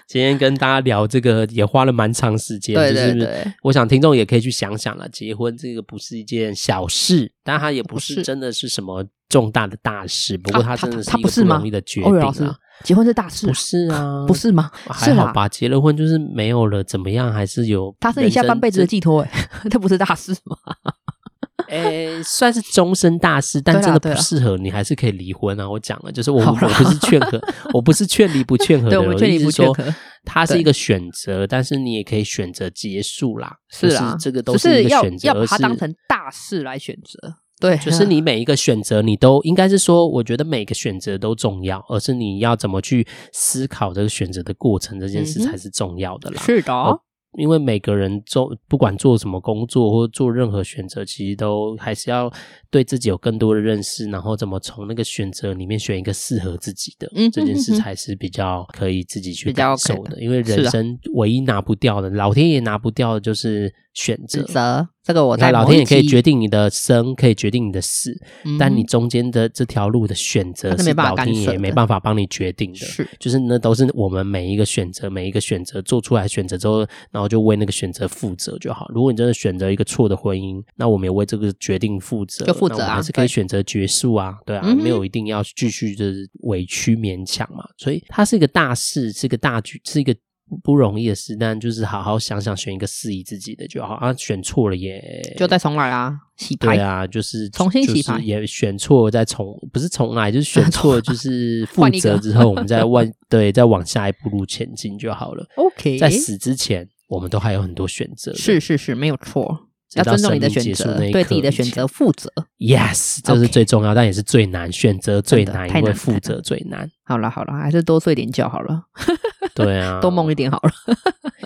[0.07, 9.05] 今天跟大家聊这个也花了蛮长时间，对对对，就是我想听众也可以去想想了，结婚这个不是一件小事，但它也不是真的是什么
[9.35, 12.13] 重大的大事，不过他真的是不容易的决定
[12.47, 12.57] 啊。
[12.85, 14.25] 结婚是大事，不是啊？
[14.29, 14.71] 不是吗？
[14.87, 17.33] 还好吧，结了婚就是没有了，怎么样？
[17.33, 17.93] 还是有？
[17.99, 19.31] 他是你下半辈子的寄托，哎，
[19.69, 20.57] 这不是大事吗？
[21.69, 25.69] 哎，算是终身大事，但真的不适合，你还是可以离婚啊！
[25.69, 27.41] 我讲了，就是我我不是劝和，
[27.73, 29.93] 我不是劝离不劝和的，我劝离不劝和，
[30.25, 33.57] 它是一个选择，但是你也可以选择结束啦。
[33.69, 37.35] 是啊，这个都是一个选择，要把它当成大事来选择。
[37.61, 46.43] 对，就是你每一个选择，你都应该是说，我觉得每个选择都重要，而是你要怎么去思考这个选择的过程，这件事才是重要的啦。
[46.43, 47.01] 是的。
[47.37, 52.33] 因为每个人做不管做什么工作或做任何选择，其实都还是要
[52.71, 60.23] 对自己有更多的认识，然后怎么从那个选择里面选一个适合自己的，嗯，这件事才是比较可以自己去感受的。
[60.23, 64.89] 因为人生唯一拿不掉的，老天爷拿不掉的就是选择。
[65.05, 68.19] 这个我在老天也可以决定你的生，可以决定你的死，
[68.59, 72.79] 但你中间的这条路的选择是老天爷没办法帮你决定的。
[72.79, 76.79] 是，就是那都是我们每一个选择，每一个选择做出来选择之后，
[77.11, 78.87] 然后就为那个选择负责就好。
[78.95, 87.63] 如果你真的选择一个错的婚姻，那我们也为这个决定负责，就负责啊，还是可以选择结束啊，对啊，没有一定要继续的委屈勉强嘛。
[87.77, 90.17] 所以它是一个大事，是一个大局，是一个。
[90.63, 94.13] 不容易的事，但就是好好想想，选一个适宜自己的就好啊。
[94.15, 96.77] 选错了也就再重来啊，洗牌。
[96.77, 105.47] 对啊，就是重新洗牌，也选错再重，不是重来，就是选 错就是负责之后，我们再往对再往下一步路前进就好了。
[105.57, 108.35] OK，在死之前，我们都还有很多选择。
[108.35, 109.69] 是是是，没有错。
[109.95, 112.29] 要尊重你的选择，对自己的选择负责。
[112.59, 116.91] Yes，这是最重要，但也是最难，选择最难，因为负责最难。
[117.05, 118.87] 好了好了，还是多睡点觉好了。
[119.65, 120.73] 对啊，多梦一点好了。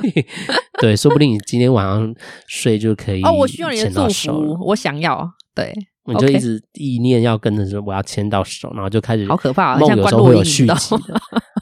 [0.80, 2.14] 对，说不定你今天晚上
[2.46, 3.32] 睡就可以哦。
[3.32, 5.30] 我需要你的祝福，我想要。
[5.54, 5.74] 对，
[6.08, 9.26] 你就一直意念要跟着说我要牵到手，然后就开始。
[9.28, 9.76] 好可怕啊！
[9.80, 10.96] 梦有时候会有续集，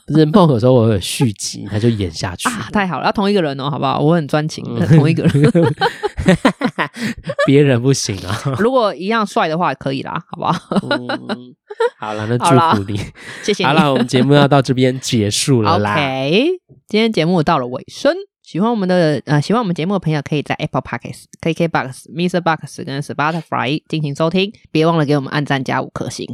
[0.06, 2.48] 不是梦有时候我会有续集，他就演下去。
[2.72, 3.98] 太好了，要同一个人哦，好不好？
[4.00, 5.52] 我很专情，同一个人。
[7.46, 8.40] 别人不行啊。
[8.58, 10.52] 如果一样帅的话，可以啦，好不好？
[11.98, 13.00] 好了，那祝福你，
[13.42, 13.64] 谢谢。
[13.64, 15.94] 好了，我们节目要到这边结束了啦。
[15.94, 16.48] OK，
[16.88, 18.14] 今天节目到了尾声。
[18.46, 22.40] 喜欢我们的呃，喜欢我们节目的朋友，可以在 Apple Podcasts、KKBox、Mr.
[22.40, 24.52] Box 跟 Spotify 进行收听。
[24.70, 26.24] 别忘了给我们按赞加五颗星。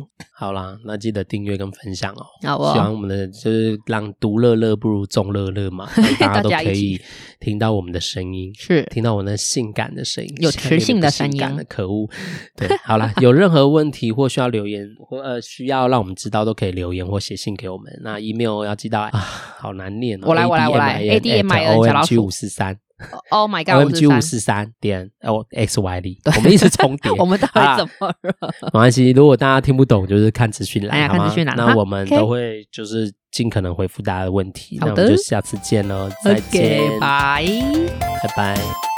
[0.42, 2.26] 好啦，那记得订阅跟分享哦。
[2.42, 2.72] 好哦。
[2.72, 5.88] 喜欢我们的就是让独乐乐不如众乐乐嘛，
[6.18, 7.00] 大家都可以
[7.38, 11.40] 听到我们的声音，是听到我那性感的声音，有 磁性的声音。
[11.68, 12.10] 可恶。
[12.56, 17.92] 对，好啦，有任何问题或需要留言 或呃需要让我们知道，都可以留言或写信给我们。
[18.02, 19.10] 那 email 要寄到啊，
[19.60, 20.26] 好难念哦。
[20.26, 21.00] 我来，我来，我来。
[21.02, 22.24] A D M I N 小老鼠。
[22.24, 22.76] 五四三
[23.30, 28.54] ，Oh my God，我们 G 五四三点哦 X Y D，我们一直重叠， 我们到底怎么了？
[28.62, 31.20] 没关系，如果大家听不懂，就是看资讯栏，好吗？
[31.20, 34.78] 看资讯栏，那我们都会就是尽可能回复大家的问题。
[34.80, 37.44] 那我们就下次见喽，再见，拜
[38.22, 38.91] 拜拜。